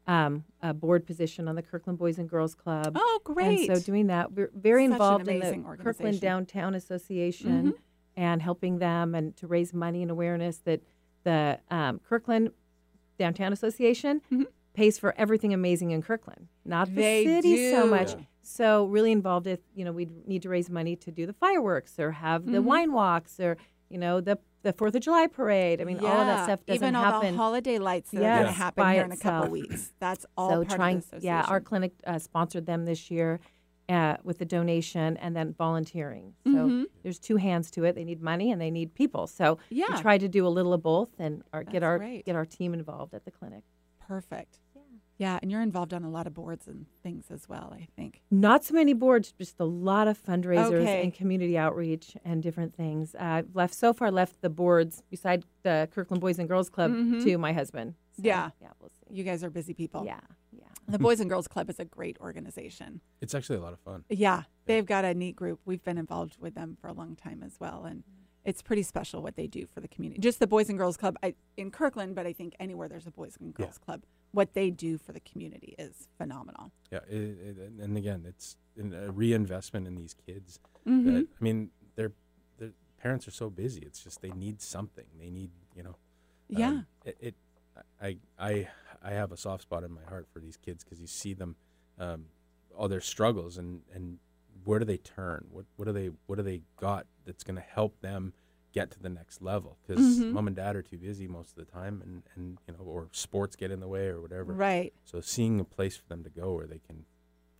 um, 0.09 0.45
a 0.63 0.73
board 0.73 1.05
position 1.05 1.49
on 1.49 1.57
the 1.57 1.63
Kirkland 1.63 1.99
Boys 1.99 2.17
and 2.21 2.29
Girls 2.29 2.55
Club. 2.55 2.93
oh 2.95 3.21
great 3.25 3.69
And 3.69 3.77
so 3.77 3.85
doing 3.85 4.07
that, 4.07 4.33
we're 4.33 4.53
very 4.55 4.87
Such 4.87 4.93
involved 4.93 5.27
in 5.29 5.41
the 5.41 5.77
Kirkland. 5.83 6.21
Downtown 6.21 6.77
Association 6.77 7.73
Mhm. 7.73 7.79
and 8.17 8.41
helping 8.41 8.79
them 8.79 9.17
and 9.17 9.37
to 9.39 9.49
raise 9.49 9.75
money 9.75 10.03
and 10.03 10.11
awareness 10.13 10.59
that 10.59 10.81
the 11.25 11.59
um, 11.73 11.99
Kirkland 12.09 12.53
Downtown 13.19 13.53
Association 13.53 14.23
Mhm. 14.31 14.47
Pays 14.76 14.99
for 14.99 15.14
everything 15.16 15.52
amazing 15.54 15.90
in 15.90 16.02
Kirkland, 16.02 16.49
not 16.65 16.86
the 16.89 17.00
They 17.00 17.25
city 17.25 17.71
so 17.71 17.86
much. 17.86 18.10
Yeah. 18.12 18.21
So 18.43 18.84
really 18.86 19.10
involved 19.10 19.47
if 19.49 19.60
you 19.75 19.84
know 19.84 19.91
we 19.93 20.06
need 20.26 20.43
to 20.43 20.49
raise 20.49 20.69
money 20.71 20.95
to 20.97 21.10
do 21.10 21.26
the 21.26 21.32
fireworks 21.32 21.99
or 21.99 22.12
have 22.12 22.47
the 22.47 22.58
Mhm. 22.58 22.65
wine 22.65 22.93
walks 22.93 23.41
or 23.41 23.56
you 23.89 23.99
know 23.99 24.21
the 24.21 24.39
the 24.62 24.73
Fourth 24.73 24.95
of 24.97 25.02
July 25.02 25.28
parade. 25.28 25.80
I 25.80 25.84
mean, 25.84 26.00
all 26.00 26.21
of 26.23 26.26
that 26.26 26.45
stuff 26.45 26.67
doesn't 26.67 26.82
happen. 26.82 26.89
even 26.89 26.97
all 26.97 27.12
happen. 27.21 27.34
the 27.34 27.39
holiday 27.39 27.78
lights 27.78 28.10
that 28.10 28.19
are 28.23 28.43
going 28.43 28.47
to 28.47 28.52
happen 28.52 28.82
by 28.82 28.95
here 28.95 29.04
in 29.04 29.12
a 29.12 29.17
couple 29.17 29.49
weeks 29.50 29.93
that's 30.00 30.26
all 30.36 30.50
so 30.50 30.56
part 30.65 30.76
trying, 30.76 30.97
of 30.99 31.10
the 31.10 31.21
yeah, 31.21 31.43
our 31.49 31.60
clinic 31.60 31.93
uh, 32.06 32.19
sponsored 32.19 32.67
them 32.67 32.84
this 32.84 33.08
year 33.10 33.39
uh, 33.89 34.17
with 34.25 34.39
the 34.39 34.45
donation 34.45 35.17
and 35.19 35.36
then 35.36 35.54
volunteering. 35.56 36.34
So 36.45 36.50
Mhm. 36.69 36.84
there's 37.04 37.21
two 37.21 37.36
hands 37.36 37.71
to 37.73 37.84
it. 37.84 37.95
They 37.95 38.02
need 38.02 38.21
money 38.21 38.50
and 38.50 38.60
they 38.60 38.73
need 38.73 38.93
people. 38.95 39.28
So 39.28 39.58
Yeah. 39.71 39.84
we 39.95 40.00
try 40.02 40.19
to 40.19 40.28
do 40.28 40.45
a 40.45 40.52
little 40.58 40.73
of 40.73 40.82
both 40.82 41.10
and 41.21 41.45
our, 41.52 41.62
get 41.62 41.84
our 41.84 41.99
great. 41.99 42.25
get 42.25 42.34
our 42.34 42.45
team 42.45 42.75
involved 42.75 43.15
at 43.15 43.25
the 43.25 43.30
clinic. 43.30 43.62
perfect 44.00 44.58
yeah 45.19 45.39
and 45.43 45.50
you're 45.50 45.63
involved 45.63 45.93
on 45.95 46.05
a 46.05 46.11
lot 46.11 46.26
of 46.26 46.35
boards 46.35 46.67
and 46.67 46.87
things 47.02 47.26
as 47.31 47.49
well 47.49 47.73
i 47.75 47.87
think 47.97 48.23
Not 48.31 48.65
so 48.65 48.75
many 48.75 48.93
boards, 48.93 49.33
just 49.33 49.59
a 49.61 49.65
lot 49.65 50.09
of 50.09 50.23
fundraisers 50.23 50.83
Okay. 50.83 51.02
and 51.02 51.13
community 51.15 51.57
outreach 51.59 52.17
and 52.25 52.43
different 52.43 52.75
things. 52.75 53.15
Uh, 53.15 53.19
I've 53.39 53.55
left 53.55 53.75
so 53.75 53.93
far 53.93 54.11
left 54.11 54.41
the 54.43 54.50
boards 54.50 55.02
beside 55.11 55.45
the 55.63 55.89
Kirkland 55.93 56.21
Boys 56.21 56.39
and 56.39 56.49
Girls 56.49 56.69
Club 56.69 56.91
Mhm. 56.93 57.23
to 57.25 57.39
my 57.39 57.52
husband. 57.52 57.95
So, 58.17 58.23
Yeah. 58.25 58.50
yeah, 58.61 58.71
we'll 58.81 58.91
see. 58.91 59.15
you 59.17 59.25
guys 59.25 59.43
are 59.45 59.50
busy 59.50 59.75
people 59.75 60.05
Yeah, 60.05 60.21
yeah. 60.52 60.65
the 60.89 60.99
boys 60.99 61.21
and 61.21 61.29
girls 61.31 61.47
club 61.49 61.71
is 61.71 61.79
a 61.79 61.85
great 61.85 62.17
organization 62.21 63.00
It's 63.21 63.35
actually 63.35 63.59
a 63.59 63.63
lot 63.63 63.73
of 63.73 63.81
fun. 63.81 64.05
Yeah, 64.09 64.43
they've 64.67 64.87
got 64.87 65.05
a 65.05 65.15
neat 65.15 65.37
group. 65.37 65.61
We've 65.65 65.83
been 65.85 65.99
involved 65.99 66.37
with 66.41 66.55
them 66.55 66.76
for 66.81 66.89
a 66.89 66.93
long 66.93 67.15
time 67.17 67.43
as 67.43 67.59
well, 67.61 67.85
and 67.85 68.02
it's 68.47 68.63
pretty 68.63 68.82
special 68.82 69.23
what 69.23 69.37
they 69.37 69.47
do 69.47 69.67
for 69.67 69.80
the 69.80 69.89
community. 69.89 70.21
Just 70.21 70.39
the 70.39 70.47
Boys 70.47 70.69
and 70.71 70.78
Girls 70.78 70.97
Club 70.97 71.17
I, 71.23 71.35
in 71.56 71.71
Kirkland, 71.71 72.15
but 72.15 72.26
I 72.26 72.32
think 72.32 72.54
anywhere 72.61 72.89
there's 72.89 73.06
a 73.06 73.11
Boys 73.11 73.37
and 73.41 73.49
Yeah. 73.59 73.65
Girls 73.67 73.78
Club, 73.78 74.04
what 74.30 74.54
they 74.54 74.71
do 74.71 74.97
for 74.99 75.13
the 75.13 75.21
community 75.21 75.75
is 75.78 76.09
phenomenal. 76.17 76.71
Yeah, 76.91 77.00
it, 77.09 77.17
it, 77.21 77.56
and 77.80 77.97
again, 77.97 78.25
it's 78.26 78.56
a 78.78 79.11
reinvestment 79.11 79.87
in 79.87 79.97
these 79.97 80.15
kids. 80.15 80.61
Mhm. 80.87 81.04
That 81.04 81.26
I 81.41 81.45
mean, 81.45 81.71
their 81.97 82.13
their 82.59 82.73
parents 82.99 83.26
are 83.26 83.32
so 83.32 83.50
busy. 83.50 83.82
It's 83.85 84.02
just 84.02 84.23
they 84.23 84.30
need 84.30 84.63
something. 84.63 85.06
They 85.19 85.30
need 85.30 85.50
you 85.75 85.82
know. 85.82 85.97
Yeah, 86.49 86.69
um, 86.69 86.87
it, 87.04 87.17
it. 87.21 87.35
I 88.00 88.19
I 88.39 88.69
I 89.02 89.11
have 89.11 89.32
a 89.32 89.37
soft 89.37 89.63
spot 89.63 89.82
in 89.82 89.93
my 89.93 90.04
heart 90.09 90.28
for 90.32 90.39
these 90.39 90.56
kids 90.56 90.85
because 90.85 91.00
you 91.00 91.06
see 91.09 91.35
them, 91.35 91.56
um, 91.99 92.26
all 92.76 92.89
their 92.89 93.00
struggles 93.00 93.59
and 93.59 93.82
and 93.93 94.19
where 94.65 94.78
do 94.78 94.85
they 94.85 94.99
turn? 94.99 95.47
What 95.50 95.67
what 95.76 95.87
do 95.87 95.93
they 95.93 96.11
what 96.26 96.37
do 96.37 96.43
they 96.43 96.63
got 96.76 97.06
that's 97.26 97.45
going 97.45 97.56
to 97.56 97.62
help 97.62 98.00
them 98.00 98.32
get 98.73 98.91
to 98.93 98.99
the 99.00 99.08
next 99.08 99.43
level? 99.43 99.78
Because 99.86 100.21
Mhm. 100.21 100.32
mom 100.32 100.47
and 100.47 100.56
dad 100.56 100.76
are 100.76 100.82
too 100.82 100.99
busy 100.99 101.26
most 101.28 101.50
of 101.58 101.67
the 101.67 101.71
time, 101.71 102.00
and 102.02 102.23
and 102.34 102.58
you 102.67 102.75
know, 102.75 102.84
or 102.84 103.08
sports 103.12 103.56
get 103.56 103.71
in 103.71 103.80
the 103.80 103.89
way 103.89 104.06
or 104.08 104.21
whatever. 104.21 104.52
right. 104.52 104.95
So 105.04 105.21
seeing 105.21 105.60
a 105.60 105.65
place 105.65 105.97
for 105.97 106.06
them 106.08 106.23
to 106.25 106.30
go 106.30 106.54
where 106.54 106.67
they 106.67 106.78
can, 106.78 107.04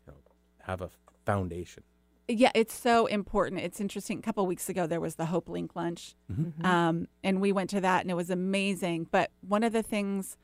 you 0.07 0.12
know, 0.12 0.18
have 0.62 0.81
a 0.81 0.90
foundation. 1.24 1.83
Yeah, 2.29 2.50
it's 2.55 2.74
so 2.74 3.07
important. 3.07 3.61
It's 3.61 3.81
interesting. 3.81 4.18
A 4.18 4.22
couple 4.22 4.44
weeks 4.46 4.68
ago, 4.68 4.87
there 4.88 5.00
was 5.00 5.14
the 5.14 5.26
Hopelink 5.26 5.76
lunch, 5.76 6.16
Mhm. 6.31 6.64
um, 6.64 7.09
and 7.22 7.40
we 7.40 7.52
went 7.52 7.70
to 7.70 7.81
that, 7.81 8.00
and 8.02 8.11
it 8.11 8.14
was 8.14 8.31
amazing. 8.31 9.05
But 9.11 9.31
one 9.42 9.62
of 9.62 9.72
the 9.72 9.83
things, 9.83 10.37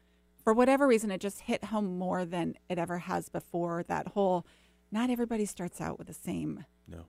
for 0.44 0.54
whatever 0.54 0.86
reason, 0.86 1.10
it 1.10 1.20
just 1.20 1.40
hit 1.40 1.64
home 1.64 1.98
more 1.98 2.24
than 2.24 2.54
it 2.68 2.78
ever 2.78 2.98
has 2.98 3.28
before. 3.28 3.82
That 3.82 4.08
whole, 4.08 4.46
not 4.92 5.10
everybody 5.10 5.44
starts 5.44 5.80
out 5.80 5.98
with 5.98 6.06
the 6.06 6.14
same 6.14 6.64
No. 6.86 7.06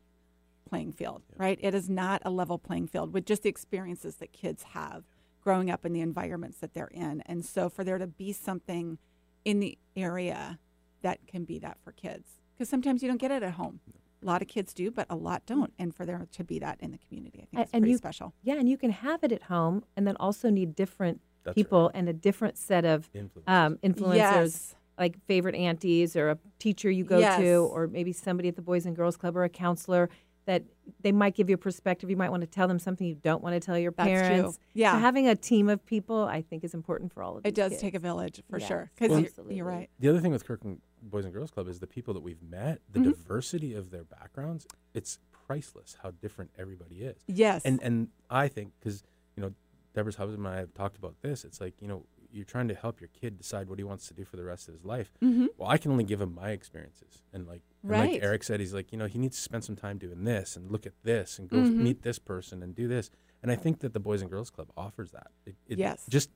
Playing 0.65 0.91
field, 0.93 1.23
Yeah. 1.29 1.35
right? 1.39 1.59
It 1.61 1.73
is 1.73 1.89
not 1.89 2.21
a 2.25 2.29
level 2.31 2.57
playing 2.57 2.87
field 2.87 3.13
with 3.13 3.25
just 3.25 3.43
the 3.43 3.49
experiences 3.49 4.15
that 4.17 4.31
kids 4.33 4.63
have 4.63 5.03
growing 5.41 5.69
up 5.69 5.85
in 5.85 5.93
the 5.93 6.01
environments 6.01 6.59
that 6.59 6.73
they're 6.73 6.87
in. 6.87 7.21
And 7.25 7.43
so 7.45 7.69
for 7.69 7.83
there 7.83 7.97
to 7.97 8.07
be 8.07 8.31
something 8.31 8.97
in 9.43 9.59
the 9.59 9.77
area 9.95 10.59
that 11.01 11.25
can 11.27 11.43
be 11.43 11.59
that 11.59 11.77
for 11.83 11.91
kids, 11.91 12.39
because 12.53 12.69
sometimes 12.69 13.01
you 13.03 13.09
don't 13.09 13.17
get 13.19 13.31
it 13.31 13.43
at 13.43 13.53
home. 13.53 13.81
A 14.21 14.25
lot 14.25 14.41
of 14.41 14.47
kids 14.47 14.73
do, 14.73 14.89
but 14.89 15.05
a 15.09 15.17
lot 15.17 15.45
don't. 15.45 15.73
And 15.77 15.93
for 15.93 16.05
there 16.05 16.25
to 16.31 16.43
be 16.45 16.59
that 16.59 16.79
in 16.79 16.91
the 16.91 16.97
community, 16.97 17.39
I 17.41 17.45
think 17.45 17.59
A- 17.59 17.61
it's 17.63 17.71
pretty 17.71 17.89
you- 17.91 17.97
special. 17.97 18.33
Yeah, 18.41 18.55
and 18.55 18.69
you 18.69 18.77
can 18.77 18.91
have 18.91 19.21
it 19.23 19.33
at 19.33 19.43
home 19.43 19.83
and 19.97 20.07
then 20.07 20.15
also 20.17 20.49
need 20.49 20.75
different 20.75 21.19
That's 21.43 21.55
people 21.55 21.91
and 21.93 22.07
a 22.07 22.13
different 22.13 22.57
set 22.57 22.85
of 22.85 23.09
Influence. 23.13 23.47
um, 23.49 23.77
influencers. 23.83 24.15
Yes. 24.15 24.75
like 24.95 25.19
favorite 25.25 25.55
aunties 25.55 26.15
or 26.15 26.29
a 26.29 26.37
teacher 26.59 26.89
you 26.89 27.03
go 27.03 27.17
Yes. 27.17 27.39
to 27.39 27.55
or 27.71 27.87
maybe 27.87 28.13
somebody 28.13 28.47
at 28.47 28.55
the 28.55 28.61
boys 28.61 28.85
and 28.85 28.95
girls 28.95 29.17
club 29.17 29.35
or 29.35 29.43
a 29.43 29.49
counselor 29.49 30.07
that 30.45 30.63
they 31.01 31.11
might 31.11 31.35
give 31.35 31.49
you 31.49 31.55
a 31.55 31.57
perspective 31.57 32.09
you 32.09 32.17
might 32.17 32.29
want 32.29 32.41
to 32.41 32.47
tell 32.47 32.67
them 32.67 32.79
something 32.79 33.07
you 33.07 33.15
don't 33.15 33.41
want 33.41 33.53
to 33.53 33.59
tell 33.59 33.77
your 33.77 33.91
That's 33.91 34.09
true. 34.09 34.19
parents 34.19 34.59
Yeah. 34.73 34.93
so 34.93 34.99
having 34.99 35.27
a 35.27 35.35
team 35.35 35.69
of 35.69 35.85
people 35.85 36.23
i 36.25 36.41
think 36.41 36.63
is 36.63 36.73
important 36.73 37.11
for 37.13 37.23
all 37.23 37.37
of 37.37 37.45
It 37.45 37.55
does 37.55 37.71
kids. 37.71 37.81
take 37.81 37.95
a 37.95 37.99
village 37.99 38.41
for 38.49 38.59
Yes, 38.59 38.67
sure. 38.67 38.91
Because 38.97 39.33
you're, 39.37 39.51
you're 39.51 39.65
right. 39.65 39.89
the 39.99 40.09
other 40.09 40.19
thing 40.19 40.31
with 40.31 40.45
Kirkland 40.45 40.81
Boys 41.01 41.25
and 41.25 41.33
Girls 41.33 41.51
Club 41.51 41.67
is 41.67 41.79
the 41.79 41.87
people 41.87 42.13
that 42.13 42.21
we've 42.23 42.41
met, 42.41 42.79
the 42.89 42.99
Mhm. 42.99 43.03
diversity 43.03 43.73
of 43.73 43.89
their 43.91 44.05
backgrounds. 44.05 44.65
It's 44.93 45.19
priceless 45.47 45.97
how 46.01 46.11
different 46.11 46.51
everybody 46.57 47.01
is. 47.03 47.17
Yes. 47.27 47.61
And 47.65 47.81
and 47.83 48.07
I 48.29 48.47
think 48.47 48.71
because 48.79 49.03
you 49.35 49.41
know 49.43 49.53
Deborah's 49.93 50.15
husband 50.15 50.45
and 50.45 50.47
I 50.55 50.59
have 50.59 50.73
talked 50.73 50.97
about 50.97 51.15
this. 51.21 51.43
It's 51.43 51.59
like 51.59 51.73
you 51.81 51.87
know 51.89 52.05
you're 52.33 52.43
trying 52.45 52.67
to 52.67 52.73
help 52.75 52.99
your 52.99 53.09
kid 53.09 53.37
decide 53.37 53.69
what 53.69 53.77
he 53.77 53.83
wants 53.83 54.07
to 54.07 54.13
do 54.13 54.25
for 54.25 54.37
the 54.37 54.43
rest 54.43 54.67
of 54.67 54.73
his 54.73 54.83
life. 54.83 55.11
Mm-hmm. 55.21 55.45
Well, 55.57 55.69
I 55.69 55.77
can 55.77 55.91
only 55.91 56.03
give 56.03 56.19
him 56.19 56.33
my 56.33 56.49
experiences, 56.49 57.21
and 57.31 57.47
like 57.47 57.61
and 57.83 57.91
like 57.91 58.23
Eric 58.23 58.43
said, 58.43 58.59
he's 58.59 58.73
like, 58.73 58.91
you 58.91 58.97
know, 58.97 59.05
he 59.07 59.19
needs 59.19 59.35
to 59.37 59.41
spend 59.43 59.63
some 59.63 59.75
time 59.75 59.97
doing 59.97 60.23
this 60.23 60.55
and 60.55 60.71
look 60.71 60.85
at 60.85 60.93
this 61.03 61.37
and 61.39 61.47
go 61.49 61.57
Mhm. 61.57 61.75
meet 61.75 62.01
this 62.01 62.17
person 62.19 62.63
and 62.63 62.73
do 62.75 62.87
this. 62.87 63.09
And 63.41 63.51
I 63.51 63.55
think 63.55 63.79
that 63.81 63.93
the 63.93 63.99
Boys 63.99 64.21
and 64.21 64.31
Girls 64.31 64.49
Club 64.49 64.69
offers 64.75 65.11
that. 65.11 65.27
It, 65.45 65.55
it 65.67 65.77
Yes. 65.77 66.05
just 66.09 66.29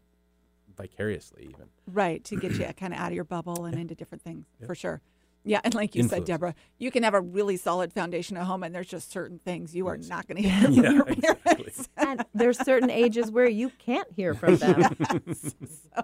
vicariously, 0.75 1.43
even. 1.49 1.67
Right, 1.87 2.23
to 2.25 2.35
get 2.35 2.53
you 2.53 2.65
kind 2.77 2.93
of 2.93 2.99
out 2.99 3.07
of 3.09 3.15
your 3.15 3.23
bubble 3.23 3.65
and 3.65 3.79
into 3.79 3.95
different 3.95 4.21
things 4.21 4.45
Yeah. 4.59 4.67
for 4.67 4.75
sure. 4.75 5.01
Yeah, 5.47 5.61
and 5.63 5.73
like 5.73 5.95
you 5.95 6.03
said, 6.03 6.25
Deborah, 6.25 6.53
you 6.77 6.91
can 6.91 7.03
have 7.03 7.13
a 7.13 7.21
really 7.21 7.55
solid 7.57 7.93
foundation 7.93 8.35
at 8.37 8.43
home, 8.43 8.63
and 8.63 8.75
there's 8.75 8.87
just 8.87 9.11
certain 9.11 9.39
things 9.39 9.73
you 9.75 9.87
are 9.87 9.95
Yes. 9.95 10.09
not 10.09 10.27
going 10.27 10.41
to 10.43 10.49
hear 10.49 10.61
from 10.65 10.73
Yeah, 10.73 10.91
your 10.91 11.07
exactly. 11.07 11.43
parents. 11.55 11.89
and 11.97 12.25
there's 12.33 12.59
certain 12.59 12.89
ages 12.89 13.31
where 13.31 13.47
you 13.47 13.69
can't 13.79 14.11
hear 14.11 14.33
from 14.33 14.57
them. 14.57 14.95
so, 15.33 16.03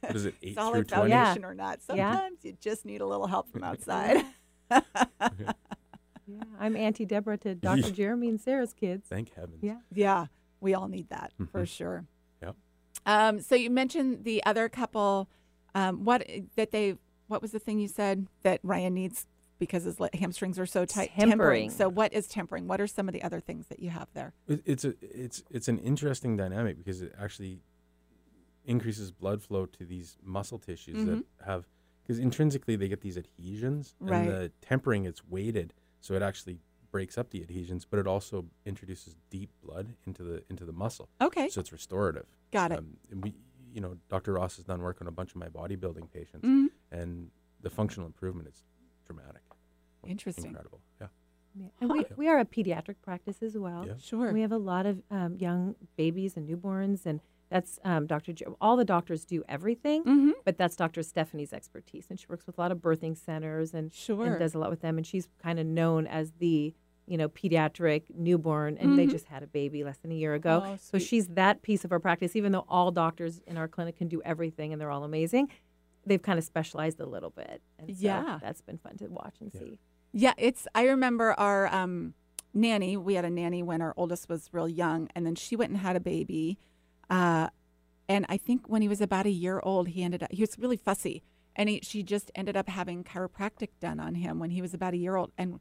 What 0.00 0.16
is 0.16 0.24
it, 0.26 0.34
eight 0.42 0.54
through 0.54 0.62
solid 0.62 0.88
twenty? 0.88 1.10
Yeah. 1.10 1.24
foundation 1.24 1.44
or 1.44 1.54
not, 1.54 1.80
Yeah. 1.94 2.12
sometimes 2.12 2.38
you 2.42 2.56
just 2.60 2.84
need 2.86 3.00
a 3.02 3.06
little 3.06 3.26
help 3.26 3.50
from 3.52 3.62
outside. 3.64 4.24
Yeah, 4.70 6.44
I'm 6.58 6.76
Auntie 6.76 7.04
Deborah 7.04 7.36
to 7.38 7.54
Dr. 7.54 7.90
Jeremy 7.90 8.28
and 8.28 8.40
Sarah's 8.40 8.72
kids. 8.72 9.06
Thank 9.08 9.34
heavens. 9.34 9.58
Yeah. 9.60 9.78
yeah, 9.92 10.26
we 10.60 10.72
all 10.72 10.88
need 10.88 11.08
that 11.10 11.32
for 11.50 11.62
Mhm. 11.62 11.68
sure. 11.68 12.04
Yep. 12.40 12.56
Um, 13.04 13.40
so 13.40 13.54
you 13.56 13.70
mentioned 13.70 14.24
the 14.24 14.42
other 14.44 14.68
couple. 14.68 15.28
Um, 15.74 16.04
what 16.04 16.26
that 16.56 16.70
they? 16.70 16.96
What 17.32 17.40
was 17.40 17.52
the 17.52 17.58
thing 17.58 17.78
you 17.78 17.88
said 17.88 18.26
that 18.42 18.60
Ryan 18.62 18.92
needs 18.92 19.26
because 19.58 19.84
his 19.84 19.96
hamstrings 20.12 20.58
are 20.58 20.66
so 20.66 20.84
tight? 20.84 21.12
Tempering. 21.16 21.70
So 21.70 21.88
what 21.88 22.12
is 22.12 22.26
tempering? 22.26 22.68
What 22.68 22.78
are 22.78 22.86
some 22.86 23.08
of 23.08 23.14
the 23.14 23.22
other 23.22 23.40
things 23.40 23.68
that 23.68 23.80
you 23.80 23.88
have 23.88 24.08
there? 24.12 24.34
It's 24.46 24.84
a 24.84 24.92
it's 25.00 25.42
it's 25.50 25.66
an 25.66 25.78
interesting 25.78 26.36
dynamic 26.36 26.76
because 26.76 27.00
it 27.00 27.14
actually 27.18 27.60
increases 28.66 29.10
blood 29.12 29.40
flow 29.42 29.64
to 29.64 29.86
these 29.86 30.18
muscle 30.22 30.58
tissues 30.58 31.06
that 31.06 31.24
have 31.46 31.64
because 32.02 32.18
intrinsically 32.18 32.76
they 32.76 32.86
get 32.88 33.00
these 33.00 33.16
adhesions 33.16 33.94
Right. 33.98 34.18
and 34.18 34.28
the 34.28 34.52
tempering 34.60 35.06
it's 35.06 35.24
weighted 35.26 35.72
so 36.02 36.12
it 36.12 36.20
actually 36.22 36.58
breaks 36.90 37.16
up 37.16 37.30
the 37.30 37.40
adhesions 37.42 37.86
but 37.86 37.98
it 37.98 38.06
also 38.06 38.44
introduces 38.66 39.16
deep 39.30 39.50
blood 39.64 39.94
into 40.06 40.22
the 40.22 40.44
into 40.50 40.64
the 40.66 40.72
muscle 40.72 41.08
Okay, 41.20 41.48
so 41.48 41.60
it's 41.60 41.72
restorative 41.72 42.26
got 42.52 42.70
it. 42.72 42.78
um, 42.78 42.98
and 43.10 43.24
we 43.24 43.34
you 43.74 43.80
know 43.80 43.96
dr 44.08 44.30
ross 44.32 44.56
has 44.56 44.64
done 44.64 44.80
work 44.82 44.98
on 45.00 45.08
a 45.08 45.10
bunch 45.10 45.30
of 45.30 45.36
my 45.38 45.48
bodybuilding 45.48 46.08
patients 46.12 46.46
Mhm. 46.46 46.68
And 46.92 47.30
the 47.62 47.70
functional 47.70 48.06
improvement 48.06 48.46
is 48.48 48.62
dramatic 49.06 49.42
Interesting. 50.06 50.46
incredible 50.46 50.80
yeah 51.00 51.06
Yeah. 51.54 51.66
And 51.80 51.90
we, 51.90 52.04
we 52.16 52.28
are 52.28 52.38
a 52.38 52.44
pediatric 52.44 52.96
practice 53.02 53.42
as 53.42 53.56
well. 53.58 53.84
Yeah. 53.86 53.94
Sure. 54.00 54.32
We 54.32 54.40
have 54.40 54.52
a 54.52 54.58
lot 54.72 54.86
of 54.86 55.02
um, 55.10 55.36
young 55.36 55.74
babies 55.96 56.36
and 56.36 56.48
newborns, 56.48 57.04
and 57.04 57.20
that's 57.50 57.78
um, 57.84 58.06
Dr. 58.06 58.32
Jo- 58.32 58.56
all 58.60 58.76
the 58.78 58.84
doctors 58.86 59.24
do 59.26 59.44
everything, 59.48 60.02
mm-hmm. 60.02 60.30
but 60.46 60.56
that's 60.56 60.74
Dr. 60.76 61.02
Stephanie's 61.02 61.52
expertise, 61.52 62.06
and 62.08 62.18
she 62.18 62.26
works 62.28 62.46
with 62.46 62.56
a 62.56 62.60
lot 62.60 62.72
of 62.72 62.78
birthing 62.78 63.16
centers 63.16 63.74
and, 63.74 63.92
Sure. 63.92 64.24
and 64.24 64.38
does 64.38 64.54
a 64.54 64.58
lot 64.58 64.70
with 64.70 64.80
them, 64.80 64.96
and 64.96 65.06
she's 65.06 65.28
kind 65.42 65.58
of 65.60 65.66
known 65.66 66.06
as 66.06 66.32
the 66.38 66.72
you 67.06 67.18
know 67.18 67.28
pediatric 67.28 68.04
newborn, 68.14 68.78
and 68.78 68.96
they 68.98 69.06
Mhm. 69.06 69.10
just 69.10 69.26
had 69.26 69.42
a 69.42 69.46
baby 69.46 69.84
less 69.84 69.98
than 69.98 70.10
a 70.10 70.14
year 70.14 70.32
ago. 70.34 70.62
Oh, 70.64 70.76
so 70.80 70.98
she's 70.98 71.26
that 71.28 71.60
piece 71.60 71.84
of 71.84 71.92
our 71.92 71.98
practice, 72.00 72.34
even 72.34 72.52
though 72.52 72.64
all 72.68 72.90
doctors 72.90 73.40
in 73.46 73.56
our 73.58 73.68
clinic 73.68 73.96
can 73.96 74.08
do 74.08 74.22
everything 74.24 74.72
and 74.72 74.80
they're 74.80 74.90
all 74.90 75.04
amazing. 75.04 75.48
They've 76.04 76.20
kind 76.22 76.38
of 76.38 76.44
specialized 76.44 76.98
a 77.00 77.06
little 77.06 77.30
bit, 77.30 77.62
and 77.78 77.88
so 77.96 77.96
Yeah. 77.98 78.38
that's 78.42 78.60
been 78.60 78.78
fun 78.78 78.96
to 78.98 79.06
watch 79.08 79.36
and 79.40 79.50
Yeah. 79.54 79.60
see. 79.60 79.78
Yeah, 80.12 80.34
it's. 80.36 80.66
I 80.74 80.84
remember 80.86 81.32
our 81.38 81.72
um, 81.72 82.14
nanny. 82.52 82.96
We 82.96 83.14
had 83.14 83.24
a 83.24 83.30
nanny 83.30 83.62
when 83.62 83.80
our 83.80 83.94
oldest 83.96 84.28
was 84.28 84.48
real 84.52 84.68
young, 84.68 85.08
and 85.14 85.24
then 85.24 85.34
she 85.36 85.56
went 85.56 85.70
and 85.70 85.78
had 85.80 85.96
a 85.96 86.00
baby. 86.00 86.58
Uh, 87.08 87.48
and 88.08 88.26
I 88.28 88.36
think 88.36 88.68
when 88.68 88.82
he 88.82 88.88
was 88.88 89.00
about 89.00 89.26
a 89.26 89.30
year 89.30 89.60
old, 89.62 89.88
he 89.88 90.02
ended 90.02 90.22
up. 90.22 90.30
He 90.32 90.42
was 90.42 90.58
really 90.58 90.76
fussy, 90.76 91.22
and 91.56 91.68
he, 91.68 91.80
she 91.82 92.02
just 92.02 92.30
ended 92.34 92.56
up 92.56 92.68
having 92.68 93.04
chiropractic 93.04 93.68
done 93.80 94.00
on 94.00 94.16
him 94.16 94.38
when 94.38 94.50
he 94.50 94.60
was 94.60 94.74
about 94.74 94.92
a 94.92 94.96
year 94.98 95.16
old, 95.16 95.32
and 95.38 95.60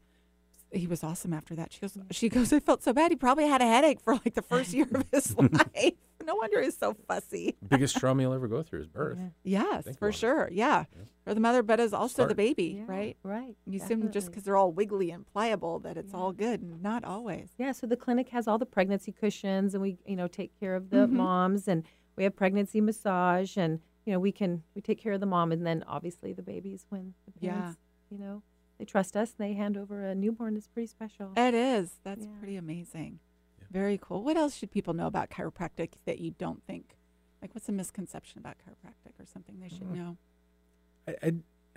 he 0.74 0.88
was 0.88 1.04
awesome 1.04 1.34
after 1.34 1.56
that. 1.56 1.72
She 1.72 1.80
goes. 1.82 1.98
She 2.12 2.30
goes. 2.30 2.52
I 2.52 2.60
felt 2.60 2.84
so 2.84 2.92
bad. 2.94 3.12
He 3.12 3.16
probably 3.16 3.48
had 3.48 3.62
a 3.62 3.66
headache 3.68 4.02
for 4.02 4.16
like 4.16 4.34
the 4.34 4.42
first 4.42 4.74
year 4.74 4.88
of 4.94 5.06
his 5.14 5.36
life. 5.38 5.94
No 6.26 6.36
wonder 6.36 6.62
he's 6.62 6.78
so 6.78 6.96
fussy. 7.08 7.56
biggest 7.68 7.98
trauma 7.98 8.22
you'll 8.24 8.34
ever 8.34 8.48
go 8.48 8.62
through 8.64 8.82
is 8.82 8.88
birth 8.88 9.18
Yeah. 9.44 9.64
Yes, 9.72 9.84
Think 9.86 10.00
for 10.00 10.12
sure. 10.12 10.50
Yeah. 10.52 10.86
or 11.26 11.34
the 11.34 11.40
mother, 11.40 11.62
but 11.64 11.80
as 11.80 11.94
also 11.94 12.28
the 12.28 12.36
baby, 12.36 12.78
Yeah, 12.80 12.84
right? 12.88 13.18
Right. 13.24 13.56
You 13.66 13.80
assume 13.82 14.12
just 14.12 14.28
because 14.28 14.44
they're 14.44 14.58
all 14.58 14.72
wiggly 14.72 15.12
and 15.12 15.26
pliable 15.26 15.80
that 15.80 15.98
it's 15.98 16.14
all 16.14 16.32
good, 16.32 16.62
and 16.62 16.82
not 16.82 17.04
always. 17.04 17.50
Yeah, 17.58 17.72
so 17.74 17.88
the 17.88 17.98
clinic 17.98 18.30
has 18.30 18.48
all 18.48 18.58
the 18.58 18.66
pregnancy 18.66 19.12
cushions, 19.12 19.74
and 19.74 19.82
we, 19.82 19.98
you 20.06 20.16
know, 20.16 20.28
take 20.28 20.58
care 20.60 20.76
of 20.76 20.90
the 20.90 21.08
Mhm. 21.08 21.12
moms, 21.12 21.68
and 21.68 21.84
we 22.16 22.24
have 22.24 22.36
pregnancy 22.36 22.82
massage, 22.82 23.58
and 23.58 23.80
you 24.06 24.12
know, 24.14 24.20
we 24.20 24.32
can 24.32 24.64
we 24.74 24.82
take 24.82 24.98
care 25.00 25.14
of 25.14 25.20
the 25.20 25.28
mom, 25.28 25.52
and 25.52 25.66
then 25.66 25.84
obviously 25.88 26.34
the 26.34 26.42
babies 26.42 26.86
when 26.90 27.14
the 27.28 27.34
Yeah. 27.46 27.52
parents, 27.54 27.80
you 28.10 28.18
know, 28.18 28.42
they 28.80 28.86
trust 28.86 29.16
us, 29.16 29.36
and 29.38 29.48
they 29.48 29.54
hand 29.54 29.78
over 29.78 30.04
a 30.04 30.16
newborn. 30.16 30.58
It's 30.58 30.68
pretty 30.68 30.88
special. 30.88 31.34
It 31.38 31.54
is. 31.54 32.00
That's 32.04 32.26
Yeah. 32.26 32.32
pretty 32.40 32.56
amazing. 32.56 33.20
Very 33.72 33.98
cool. 34.02 34.24
What 34.24 34.36
else 34.38 34.56
should 34.56 34.72
people 34.72 34.94
know 34.94 35.08
about 35.08 35.30
chiropractic 35.30 35.92
that 36.06 36.20
you 36.20 36.32
don't 36.38 36.62
think? 36.66 36.98
Like, 37.42 37.56
what's 37.56 37.70
a 37.70 37.72
misconception 37.72 38.40
about 38.40 38.56
chiropractic 38.58 39.20
or 39.20 39.26
something 39.26 39.60
they 39.60 39.70
should 39.70 39.88
Mm. 39.88 39.96
know? 39.96 40.18
I, 41.08 41.16
I, 41.24 41.34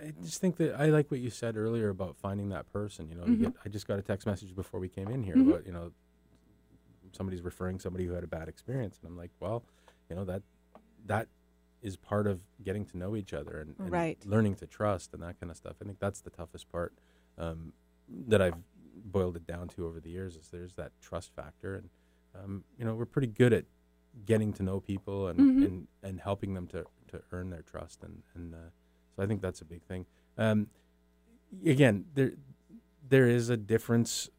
I 0.07 0.11
just 0.21 0.41
think 0.41 0.57
that 0.57 0.75
I 0.79 0.87
like 0.87 1.09
what 1.09 1.21
you 1.21 1.29
said 1.29 1.55
earlier 1.55 1.89
about 1.89 2.17
finding 2.17 2.49
that 2.49 2.71
person. 2.71 3.07
You 3.09 3.15
know, 3.15 3.25
you 3.25 3.37
Mhm. 3.37 3.41
get, 3.41 3.53
I 3.65 3.69
just 3.69 3.87
got 3.87 3.97
a 3.97 4.01
text 4.01 4.27
message 4.27 4.53
before 4.55 4.79
we 4.79 4.89
came 4.89 5.07
in 5.09 5.23
here 5.23 5.35
Mhm. 5.37 5.47
about 5.49 5.65
you 5.65 5.71
know 5.71 5.91
somebody's 7.13 7.41
referring 7.41 7.79
somebody 7.79 8.05
who 8.05 8.11
had 8.13 8.23
a 8.23 8.27
bad 8.27 8.49
experience, 8.49 8.99
and 9.01 9.09
I'm 9.09 9.17
like, 9.17 9.31
well, 9.39 9.63
you 10.09 10.15
know 10.15 10.25
that 10.25 10.43
that 11.05 11.29
is 11.81 11.95
part 11.97 12.27
of 12.27 12.41
getting 12.63 12.83
to 12.85 12.97
know 12.97 13.15
each 13.15 13.31
other 13.33 13.59
and, 13.59 13.75
and 13.79 13.91
Right. 13.91 14.25
learning 14.25 14.55
to 14.55 14.67
trust 14.67 15.13
and 15.13 15.21
that 15.23 15.39
kind 15.39 15.51
of 15.51 15.55
stuff. 15.57 15.75
I 15.81 15.85
think 15.85 15.99
that's 15.99 16.19
the 16.21 16.31
toughest 16.31 16.69
part 16.71 16.93
um, 17.37 17.73
that 18.27 18.41
I've 18.41 18.57
boiled 19.05 19.35
it 19.37 19.45
down 19.47 19.67
to 19.69 19.85
over 19.85 19.99
the 19.99 20.09
years. 20.09 20.35
Is 20.35 20.49
there's 20.49 20.73
that 20.73 20.91
trust 21.01 21.33
factor, 21.35 21.75
and 21.75 21.89
um, 22.43 22.63
you 22.77 22.83
know 22.85 22.93
we're 22.95 23.05
pretty 23.05 23.27
good 23.27 23.53
at 23.53 23.65
getting 24.25 24.51
to 24.53 24.63
know 24.63 24.79
people 24.79 25.27
and 25.27 25.39
Mhm. 25.39 25.65
and, 25.65 25.87
and 26.03 26.19
helping 26.21 26.53
them 26.53 26.67
to, 26.67 26.85
to 27.09 27.21
earn 27.33 27.49
their 27.49 27.61
trust 27.61 28.01
and 28.03 28.23
and 28.33 28.53
uh, 28.53 28.57
so 29.15 29.23
I 29.23 29.25
think 29.27 29.41
that's 29.41 29.61
a 29.61 29.65
big 29.65 29.83
thing. 29.83 30.05
Um, 30.37 30.67
again, 31.65 32.05
there 32.15 32.31
there 33.07 33.27
is 33.27 33.49
a 33.49 33.57
difference. 33.57 34.29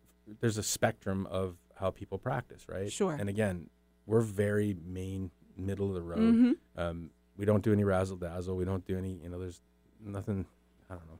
There's 0.40 0.58
a 0.58 0.62
spectrum 0.62 1.26
of 1.30 1.56
how 1.76 1.90
people 1.90 2.18
practice, 2.18 2.66
right? 2.68 2.90
Sure. 2.90 3.12
And 3.12 3.28
again, 3.28 3.68
we're 4.06 4.20
very 4.22 4.76
main 4.84 5.30
middle 5.56 5.88
of 5.88 5.94
the 5.94 6.02
road. 6.02 6.18
Mm-hmm. 6.18 6.52
Um, 6.76 7.10
we 7.36 7.44
don't 7.44 7.62
do 7.62 7.72
any 7.72 7.84
razzle 7.84 8.16
dazzle. 8.16 8.56
We 8.56 8.64
don't 8.64 8.84
do 8.86 8.96
any. 8.98 9.20
You 9.22 9.28
know, 9.28 9.38
there's 9.38 9.60
nothing. 10.04 10.46
I 10.90 10.94
don't 10.94 11.06
know. 11.06 11.18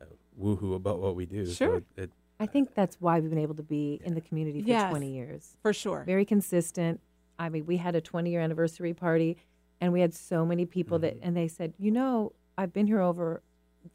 Uh, 0.00 0.04
woohoo 0.42 0.74
about 0.74 0.98
what 1.00 1.14
we 1.16 1.26
do. 1.26 1.44
Sure. 1.46 1.52
So 1.68 1.74
it, 1.76 1.84
it, 1.96 2.10
I 2.40 2.46
think 2.46 2.74
that's 2.74 2.96
why 3.00 3.20
we've 3.20 3.30
been 3.30 3.38
able 3.38 3.54
to 3.54 3.62
be 3.62 4.00
in 4.04 4.14
the 4.14 4.20
community 4.20 4.60
for 4.62 4.68
Yes. 4.68 4.90
20 4.90 5.12
years. 5.12 5.56
For 5.62 5.72
sure. 5.72 6.02
Very 6.04 6.24
consistent. 6.24 7.00
I 7.38 7.48
mean, 7.48 7.66
we 7.66 7.76
had 7.76 7.94
a 7.94 8.00
20 8.00 8.30
year 8.30 8.40
anniversary 8.40 8.92
party, 8.94 9.36
and 9.80 9.92
we 9.92 10.00
had 10.00 10.12
so 10.14 10.44
many 10.44 10.66
people 10.66 10.98
that, 11.00 11.14
Mm-hmm. 11.16 11.26
and 11.26 11.36
they 11.36 11.48
said, 11.48 11.74
you 11.78 11.90
know, 11.90 12.32
I've 12.58 12.72
been 12.72 12.86
here 12.86 13.00
over, 13.00 13.42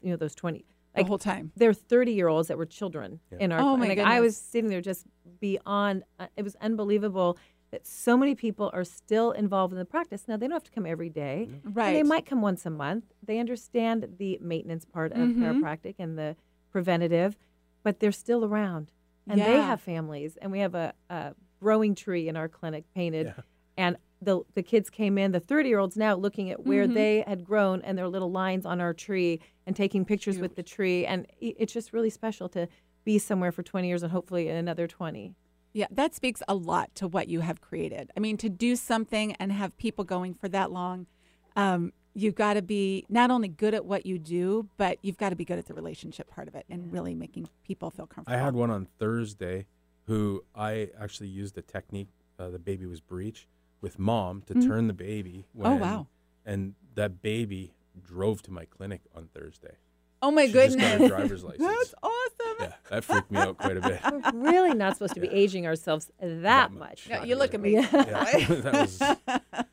you 0.02 0.10
know, 0.10 0.16
those 0.16 0.34
20. 0.34 0.64
the 0.94 1.00
Like, 1.02 1.06
whole 1.06 1.18
time. 1.18 1.52
there 1.56 1.70
are 1.70 1.74
30 1.74 2.12
year 2.12 2.28
olds 2.28 2.48
that 2.48 2.58
were 2.58 2.66
children 2.66 3.20
Yeah. 3.30 3.38
in 3.40 3.52
our 3.52 3.60
Oh, 3.60 3.76
my 3.76 3.86
clinic. 3.86 4.04
I 4.04 4.20
was 4.20 4.36
sitting 4.36 4.70
there 4.70 4.80
just 4.80 5.06
beyond, 5.38 6.02
uh, 6.18 6.26
it 6.36 6.42
was 6.42 6.56
unbelievable 6.56 7.38
that 7.70 7.86
so 7.86 8.16
many 8.16 8.34
people 8.34 8.70
are 8.74 8.82
still 8.82 9.30
involved 9.30 9.72
in 9.72 9.78
the 9.78 9.84
practice. 9.84 10.26
Now, 10.26 10.36
they 10.36 10.46
don't 10.48 10.54
have 10.54 10.64
to 10.64 10.70
come 10.72 10.86
every 10.86 11.08
day. 11.08 11.48
and 11.64 11.76
Right. 11.76 11.92
they 11.92 12.02
might 12.02 12.26
come 12.26 12.42
once 12.42 12.66
a 12.66 12.70
month. 12.70 13.04
They 13.22 13.38
understand 13.38 14.16
the 14.18 14.38
maintenance 14.42 14.84
part 14.84 15.12
of 15.12 15.18
Mhm. 15.28 15.36
chiropractic 15.60 15.94
and 16.00 16.18
the 16.18 16.34
preventative, 16.72 17.36
but 17.82 18.00
they're 18.00 18.12
still 18.12 18.44
around. 18.44 18.92
And 19.28 19.40
they 19.40 19.60
have 19.60 19.80
families. 19.80 20.36
And 20.42 20.50
we 20.50 20.58
have 20.60 20.74
a, 20.74 20.92
a 21.08 21.34
growing 21.60 21.94
tree 21.94 22.28
in 22.28 22.36
our 22.36 22.48
clinic 22.48 22.84
painted. 22.94 23.26
Yeah. 23.26 23.42
And 23.76 23.96
the, 24.20 24.40
the 24.54 24.62
kids 24.62 24.90
came 24.90 25.16
in, 25.18 25.32
the 25.32 25.40
30 25.40 25.68
year 25.68 25.78
olds 25.78 25.96
now 25.96 26.14
looking 26.16 26.50
at 26.50 26.66
where 26.66 26.86
Mhm. 26.86 26.94
they 26.94 27.24
had 27.26 27.44
grown 27.44 27.80
and 27.82 27.96
their 27.96 28.08
little 28.08 28.30
lines 28.30 28.66
on 28.66 28.80
our 28.80 28.92
tree 28.92 29.40
and 29.66 29.76
taking 29.76 30.04
pictures 30.04 30.38
with 30.38 30.56
the 30.56 30.62
tree. 30.62 31.06
And 31.06 31.26
it's 31.40 31.72
just 31.72 31.92
really 31.92 32.10
special 32.10 32.48
to 32.50 32.66
be 33.04 33.18
somewhere 33.18 33.52
for 33.52 33.62
20 33.62 33.86
years 33.88 34.02
and 34.02 34.10
hopefully 34.12 34.48
another 34.48 34.86
20. 34.86 35.34
Yeah, 35.72 35.86
that 35.92 36.14
speaks 36.14 36.42
a 36.48 36.54
lot 36.54 36.94
to 36.96 37.06
what 37.06 37.28
you 37.28 37.40
have 37.40 37.60
created. 37.60 38.10
I 38.16 38.20
mean, 38.20 38.36
to 38.38 38.48
do 38.48 38.74
something 38.74 39.34
and 39.38 39.52
have 39.52 39.76
people 39.78 40.04
going 40.04 40.34
for 40.34 40.48
that 40.48 40.72
long, 40.72 41.06
um, 41.54 41.92
you've 42.14 42.34
got 42.34 42.54
to 42.54 42.62
be 42.62 43.04
not 43.08 43.30
only 43.30 43.48
good 43.48 43.74
at 43.74 43.84
what 43.84 44.04
you 44.06 44.18
do, 44.18 44.68
but 44.76 44.98
you've 45.02 45.16
got 45.18 45.30
to 45.30 45.36
be 45.36 45.44
good 45.44 45.58
at 45.58 45.66
the 45.66 45.74
relationship 45.74 46.28
part 46.30 46.48
of 46.48 46.54
it 46.54 46.64
and 46.68 46.92
really 46.92 47.14
making 47.14 47.48
people 47.64 47.90
feel 47.90 48.06
comfortable. 48.06 48.36
I 48.38 48.42
had 48.42 48.54
one 48.54 48.70
on 48.70 48.86
Thursday 48.98 49.66
who 50.06 50.44
I 50.54 50.90
actually 50.98 51.28
used 51.28 51.56
a 51.56 51.62
technique. 51.62 52.08
Uh, 52.38 52.50
the 52.50 52.58
baby 52.58 52.86
was 52.86 53.00
breech 53.00 53.46
with 53.80 53.98
mom 53.98 54.42
to 54.42 54.54
Mhm. 54.54 54.66
turn 54.66 54.86
the 54.88 54.92
baby. 54.92 55.46
Oh, 55.62 55.74
wow. 55.76 56.06
And 56.44 56.74
that 56.94 57.22
baby 57.22 57.74
drove 58.02 58.42
to 58.42 58.50
my 58.50 58.64
clinic 58.64 59.02
on 59.14 59.28
Thursday. 59.34 59.76
Oh 60.22 60.30
my 60.30 60.46
She 60.46 60.52
just 60.52 60.76
goodness, 60.76 60.90
got 60.92 61.00
her 61.00 61.08
driver's 61.08 61.44
license. 61.50 61.66
That's 61.66 61.94
awesome. 62.02 62.56
Yeah, 62.60 62.72
that 62.90 63.04
freaked 63.04 63.30
me 63.30 63.38
out 63.38 63.56
quite 63.56 63.76
a 63.78 63.80
bit. 63.80 64.00
We're 64.10 64.22
really 64.32 64.74
not 64.74 64.94
supposed 64.94 65.14
to 65.14 65.20
be 65.20 65.28
aging 65.28 65.66
ourselves 65.66 66.10
that, 66.20 66.42
That 66.42 66.72
much. 66.72 67.08
much. 67.08 67.08
No, 67.08 67.24
you 67.24 67.36
look 67.36 67.54
at 67.54 67.60
me. 67.60 67.74
Yeah. 67.74 67.88
Yeah, 67.92 68.46
that 68.48 68.72
was 68.74 69.64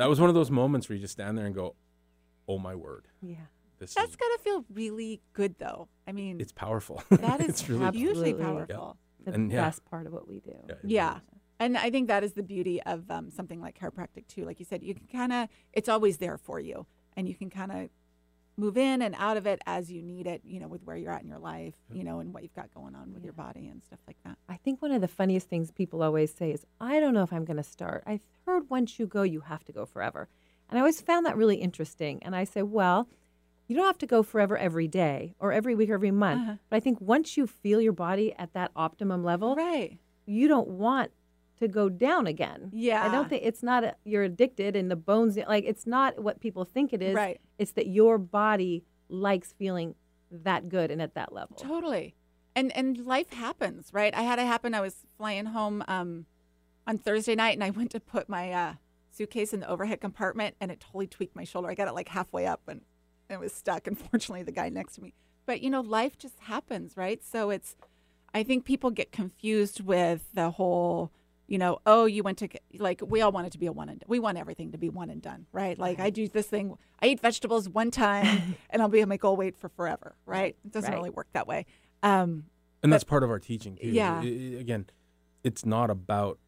that 0.00 0.04
that 0.04 0.08
was 0.08 0.20
one 0.20 0.28
of 0.28 0.34
those 0.34 0.50
moments 0.50 0.88
where 0.88 0.96
you 0.96 1.02
just 1.02 1.12
stand 1.12 1.36
there 1.38 1.46
and 1.46 1.54
go, 1.54 1.74
"Oh 2.48 2.58
my 2.58 2.74
word, 2.74 3.06
Yeah. 3.22 3.36
this 3.78 3.94
That's 3.94 4.10
is 4.10 4.16
gotta 4.16 4.38
feel 4.42 4.64
really 4.72 5.20
good, 5.32 5.56
though. 5.58 5.88
I 6.06 6.12
mean, 6.12 6.40
it's 6.40 6.52
powerful." 6.52 7.02
that 7.10 7.40
is 7.40 7.48
it's 7.50 7.68
really 7.68 7.84
Absolutely. 7.84 8.30
hugely 8.30 8.30
Yeah. 8.40 8.46
powerful. 8.46 8.96
The 9.24 9.32
And, 9.34 9.52
yeah. 9.52 9.60
best 9.66 9.84
part 9.84 10.06
of 10.06 10.12
what 10.14 10.26
we 10.26 10.40
do. 10.40 10.56
Yeah, 10.68 10.74
Yeah. 10.82 11.16
is. 11.16 11.22
And 11.58 11.76
I 11.76 11.90
think 11.90 12.08
that 12.08 12.24
is 12.24 12.32
the 12.32 12.42
beauty 12.42 12.82
of 12.84 13.10
um, 13.10 13.30
something 13.30 13.60
like 13.60 13.78
chiropractic 13.78 14.26
too. 14.28 14.46
Like 14.46 14.58
you 14.58 14.64
said, 14.64 14.82
you 14.82 14.94
can 14.94 15.06
kind 15.06 15.30
of, 15.30 15.48
it's 15.74 15.90
always 15.90 16.16
there 16.16 16.38
for 16.38 16.58
you, 16.58 16.86
and 17.16 17.28
you 17.28 17.34
can 17.34 17.50
kind 17.50 17.70
of 17.70 17.90
move 18.60 18.76
in 18.76 19.02
and 19.02 19.14
out 19.18 19.36
of 19.36 19.46
it 19.46 19.60
as 19.66 19.90
you 19.90 20.02
need 20.02 20.26
it. 20.26 20.42
You 20.44 20.60
know, 20.60 20.68
with 20.68 20.82
where 20.84 20.96
you're 20.96 21.12
at 21.12 21.22
in 21.22 21.28
your 21.28 21.38
life, 21.38 21.74
you 21.92 22.04
know, 22.04 22.20
and 22.20 22.32
what 22.32 22.42
you've 22.42 22.54
got 22.54 22.72
going 22.74 22.94
on 22.94 23.12
with 23.12 23.24
your 23.24 23.32
body 23.32 23.68
and 23.68 23.82
stuff 23.82 24.00
like 24.06 24.18
that. 24.24 24.36
I 24.48 24.56
think 24.56 24.80
one 24.82 24.92
of 24.92 25.00
the 25.00 25.08
funniest 25.08 25.48
things 25.48 25.70
people 25.70 26.02
always 26.02 26.32
say 26.34 26.50
is, 26.52 26.64
I 26.80 27.00
don't 27.00 27.14
know 27.14 27.22
if 27.22 27.32
I'm 27.32 27.44
going 27.44 27.56
to 27.56 27.62
start. 27.62 28.04
I've 28.06 28.20
heard 28.46 28.68
once 28.70 28.98
you 28.98 29.06
go, 29.06 29.22
you 29.22 29.40
have 29.40 29.64
to 29.64 29.72
go 29.72 29.86
forever. 29.86 30.28
And 30.68 30.78
I 30.78 30.80
always 30.82 31.00
found 31.00 31.26
that 31.26 31.36
really 31.36 31.56
interesting. 31.56 32.22
And 32.22 32.36
I 32.36 32.44
say, 32.44 32.62
well, 32.62 33.08
you 33.66 33.76
don't 33.76 33.86
have 33.86 33.98
to 33.98 34.06
go 34.06 34.22
forever 34.22 34.56
every 34.58 34.88
day 34.88 35.34
or 35.38 35.52
every 35.52 35.74
week 35.74 35.90
or 35.90 35.94
every 35.94 36.10
month. 36.10 36.42
Uh-huh. 36.42 36.54
But 36.68 36.76
I 36.76 36.80
think 36.80 37.00
once 37.00 37.36
you 37.36 37.46
feel 37.46 37.80
your 37.80 37.92
body 37.92 38.34
at 38.38 38.52
that 38.52 38.70
optimum 38.76 39.24
level, 39.24 39.54
Right. 39.56 39.98
you 40.26 40.48
don't 40.48 40.68
want 40.68 41.10
to 41.60 41.68
go 41.68 41.88
down 41.88 42.26
again. 42.26 42.70
Yeah. 42.72 43.04
I 43.06 43.12
don't 43.12 43.28
think 43.28 43.42
it's 43.44 43.62
not 43.62 43.84
a, 43.84 43.94
you're 44.04 44.24
addicted 44.24 44.74
and 44.76 44.90
the 44.90 44.96
bones, 44.96 45.38
like, 45.48 45.64
it's 45.64 45.86
not 45.86 46.22
what 46.22 46.40
people 46.40 46.64
think 46.64 46.92
it 46.92 47.02
is. 47.02 47.14
Right. 47.14 47.40
It's 47.58 47.72
that 47.72 47.86
your 47.86 48.18
body 48.18 48.84
likes 49.08 49.52
feeling 49.52 49.94
that 50.30 50.68
good 50.68 50.90
and 50.90 51.02
at 51.02 51.14
that 51.14 51.32
level. 51.32 51.56
Totally. 51.56 52.14
And 52.56 52.72
and 52.72 52.98
life 53.06 53.30
happens, 53.32 53.90
right? 53.92 54.14
I 54.14 54.22
had 54.22 54.38
it 54.38 54.46
happen. 54.46 54.74
I 54.74 54.80
was 54.80 55.06
flying 55.16 55.46
home 55.46 55.84
um, 55.86 56.26
on 56.86 56.98
Thursday 56.98 57.34
night, 57.34 57.54
and 57.54 57.62
I 57.62 57.70
went 57.70 57.90
to 57.92 58.00
put 58.00 58.28
my 58.28 58.52
uh, 58.52 58.74
suitcase 59.10 59.52
in 59.52 59.60
the 59.60 59.68
overhead 59.68 60.00
compartment, 60.00 60.56
and 60.60 60.70
it 60.70 60.80
totally 60.80 61.06
tweaked 61.06 61.36
my 61.36 61.44
shoulder. 61.44 61.68
I 61.68 61.74
got 61.74 61.88
it 61.88 61.94
like 61.94 62.08
halfway 62.08 62.46
up, 62.46 62.62
and 62.66 62.80
it 63.28 63.38
was 63.38 63.52
stuck. 63.52 63.86
Unfortunately, 63.86 64.42
the 64.42 64.52
guy 64.52 64.68
next 64.68 64.94
to 64.96 65.02
me. 65.02 65.14
But 65.46 65.60
you 65.62 65.70
know, 65.70 65.80
life 65.80 66.18
just 66.18 66.40
happens, 66.40 66.96
right? 66.96 67.22
So 67.24 67.50
it's. 67.50 67.76
I 68.32 68.44
think 68.44 68.64
people 68.64 68.90
get 68.90 69.10
confused 69.10 69.80
with 69.80 70.24
the 70.34 70.50
whole. 70.50 71.12
You 71.50 71.58
know, 71.58 71.80
oh, 71.84 72.04
you 72.06 72.22
went 72.22 72.38
to 72.38 72.48
like 72.78 73.02
we 73.04 73.20
all 73.22 73.32
want 73.32 73.48
it 73.48 73.50
to 73.54 73.58
be 73.58 73.66
a 73.66 73.72
one 73.72 73.88
and 73.88 73.98
done. 73.98 74.06
we 74.08 74.20
want 74.20 74.38
everything 74.38 74.70
to 74.70 74.78
be 74.78 74.88
one 74.88 75.10
and 75.10 75.20
done, 75.20 75.46
right? 75.52 75.76
Like 75.76 75.98
I 75.98 76.08
do 76.08 76.28
this 76.28 76.46
thing, 76.46 76.76
I 77.02 77.06
eat 77.08 77.20
vegetables 77.20 77.68
one 77.68 77.90
time, 77.90 78.54
and 78.70 78.80
I'll 78.80 78.88
be 78.88 79.02
on 79.02 79.08
my 79.08 79.16
goal 79.16 79.36
weight 79.36 79.56
for 79.58 79.68
forever, 79.68 80.14
right? 80.26 80.56
It 80.64 80.70
doesn't 80.70 80.88
Right. 80.92 80.96
really 80.96 81.10
work 81.10 81.26
that 81.32 81.48
way. 81.48 81.66
Um, 82.04 82.44
and 82.84 82.92
that's 82.92 83.02
part 83.02 83.24
of 83.24 83.30
our 83.30 83.40
teaching 83.40 83.76
too. 83.82 83.88
Yeah. 83.88 84.20
I- 84.20 84.24
I- 84.24 84.60
again, 84.60 84.86
it's 85.42 85.66
not 85.66 85.90
about 85.90 86.38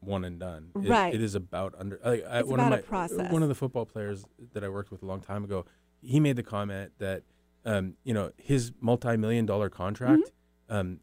one 0.00 0.24
and 0.24 0.40
done. 0.40 0.70
It- 0.76 0.88
Right. 0.88 1.12
it 1.14 1.20
is 1.20 1.34
about 1.34 1.74
under. 1.76 2.00
Like, 2.02 2.24
I, 2.24 2.38
It's 2.40 2.48
one 2.48 2.58
about 2.58 2.72
a 2.72 2.76
of 2.78 2.84
my, 2.84 2.88
process. 2.88 3.30
One 3.30 3.42
of 3.42 3.50
the 3.50 3.54
football 3.54 3.84
players 3.84 4.24
that 4.54 4.64
I 4.64 4.70
worked 4.70 4.90
with 4.90 5.02
a 5.02 5.06
long 5.06 5.20
time 5.20 5.44
ago, 5.44 5.66
he 6.00 6.20
made 6.20 6.36
the 6.36 6.42
comment 6.42 6.92
that, 6.98 7.22
um, 7.66 7.96
you 8.02 8.14
know, 8.14 8.30
his 8.38 8.72
multi-million 8.80 9.44
dollar 9.44 9.68
contract, 9.68 10.22
Mm-hmm. 10.70 10.74
um, 10.74 11.00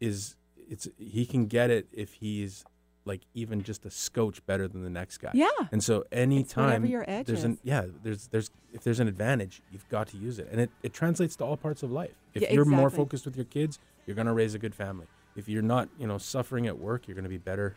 is 0.00 0.36
it's 0.56 0.86
he 0.96 1.26
can 1.26 1.46
get 1.46 1.70
it 1.70 1.88
if 1.90 2.14
he's 2.14 2.64
like 3.04 3.20
even 3.34 3.62
just 3.62 3.84
a 3.84 3.90
scotch 3.90 4.44
better 4.46 4.66
than 4.66 4.82
the 4.82 4.90
next 4.90 5.18
guy. 5.18 5.30
Yeah. 5.34 5.48
And 5.72 5.82
so 5.82 6.04
anytime 6.10 6.86
your 6.86 7.04
edge 7.08 7.26
there's 7.26 7.44
an 7.44 7.58
yeah, 7.62 7.84
there's 8.02 8.28
there's 8.28 8.50
if 8.72 8.82
there's 8.82 9.00
an 9.00 9.08
advantage, 9.08 9.62
you've 9.70 9.88
got 9.88 10.08
to 10.08 10.16
use 10.16 10.38
it. 10.38 10.48
And 10.50 10.60
it, 10.60 10.70
it 10.82 10.92
translates 10.92 11.36
to 11.36 11.44
all 11.44 11.56
parts 11.56 11.82
of 11.82 11.92
life. 11.92 12.14
If 12.32 12.42
Yeah, 12.42 12.52
you're 12.52 12.64
more 12.64 12.90
focused 12.90 13.24
with 13.24 13.36
your 13.36 13.44
kids, 13.44 13.78
you're 14.06 14.16
gonna 14.16 14.34
raise 14.34 14.54
a 14.54 14.58
good 14.58 14.74
family. 14.74 15.06
If 15.36 15.48
you're 15.48 15.62
not, 15.62 15.88
you 15.98 16.06
know, 16.06 16.18
suffering 16.18 16.66
at 16.66 16.78
work, 16.78 17.06
you're 17.06 17.14
gonna 17.16 17.28
be 17.28 17.38
better 17.38 17.76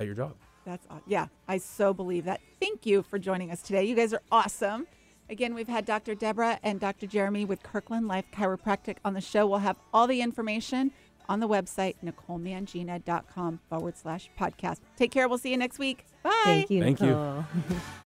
at 0.00 0.06
your 0.06 0.14
job. 0.14 0.34
That's 0.64 0.86
aw- 0.90 1.00
yeah. 1.06 1.26
I 1.46 1.58
so 1.58 1.92
believe 1.94 2.24
that. 2.24 2.40
Thank 2.60 2.86
you 2.86 3.02
for 3.02 3.18
joining 3.18 3.50
us 3.50 3.62
today. 3.62 3.84
You 3.84 3.94
guys 3.94 4.12
are 4.12 4.22
awesome. 4.32 4.86
Again, 5.30 5.54
we've 5.54 5.68
had 5.68 5.86
Dr. 5.86 6.14
Deborah 6.14 6.58
and 6.62 6.78
Dr. 6.78 7.06
Jeremy 7.06 7.46
with 7.46 7.62
Kirkland 7.62 8.08
Life 8.08 8.26
Chiropractic 8.32 8.96
on 9.04 9.14
the 9.14 9.22
show. 9.22 9.46
We'll 9.46 9.60
have 9.60 9.78
all 9.92 10.06
the 10.06 10.20
information 10.20 10.92
on 11.28 11.40
the 11.40 11.48
website, 11.48 11.96
NicoleMangina.com 12.04 13.60
forward 13.68 13.96
slash 13.96 14.28
podcast. 14.38 14.78
Take 14.96 15.10
care. 15.10 15.28
We'll 15.28 15.38
see 15.38 15.50
you 15.50 15.56
next 15.56 15.78
week. 15.78 16.04
Bye. 16.22 16.30
Thank 16.44 16.70
you, 16.70 16.82
Thank 16.82 17.00
you. 17.00 17.06
Nicole. 17.06 17.44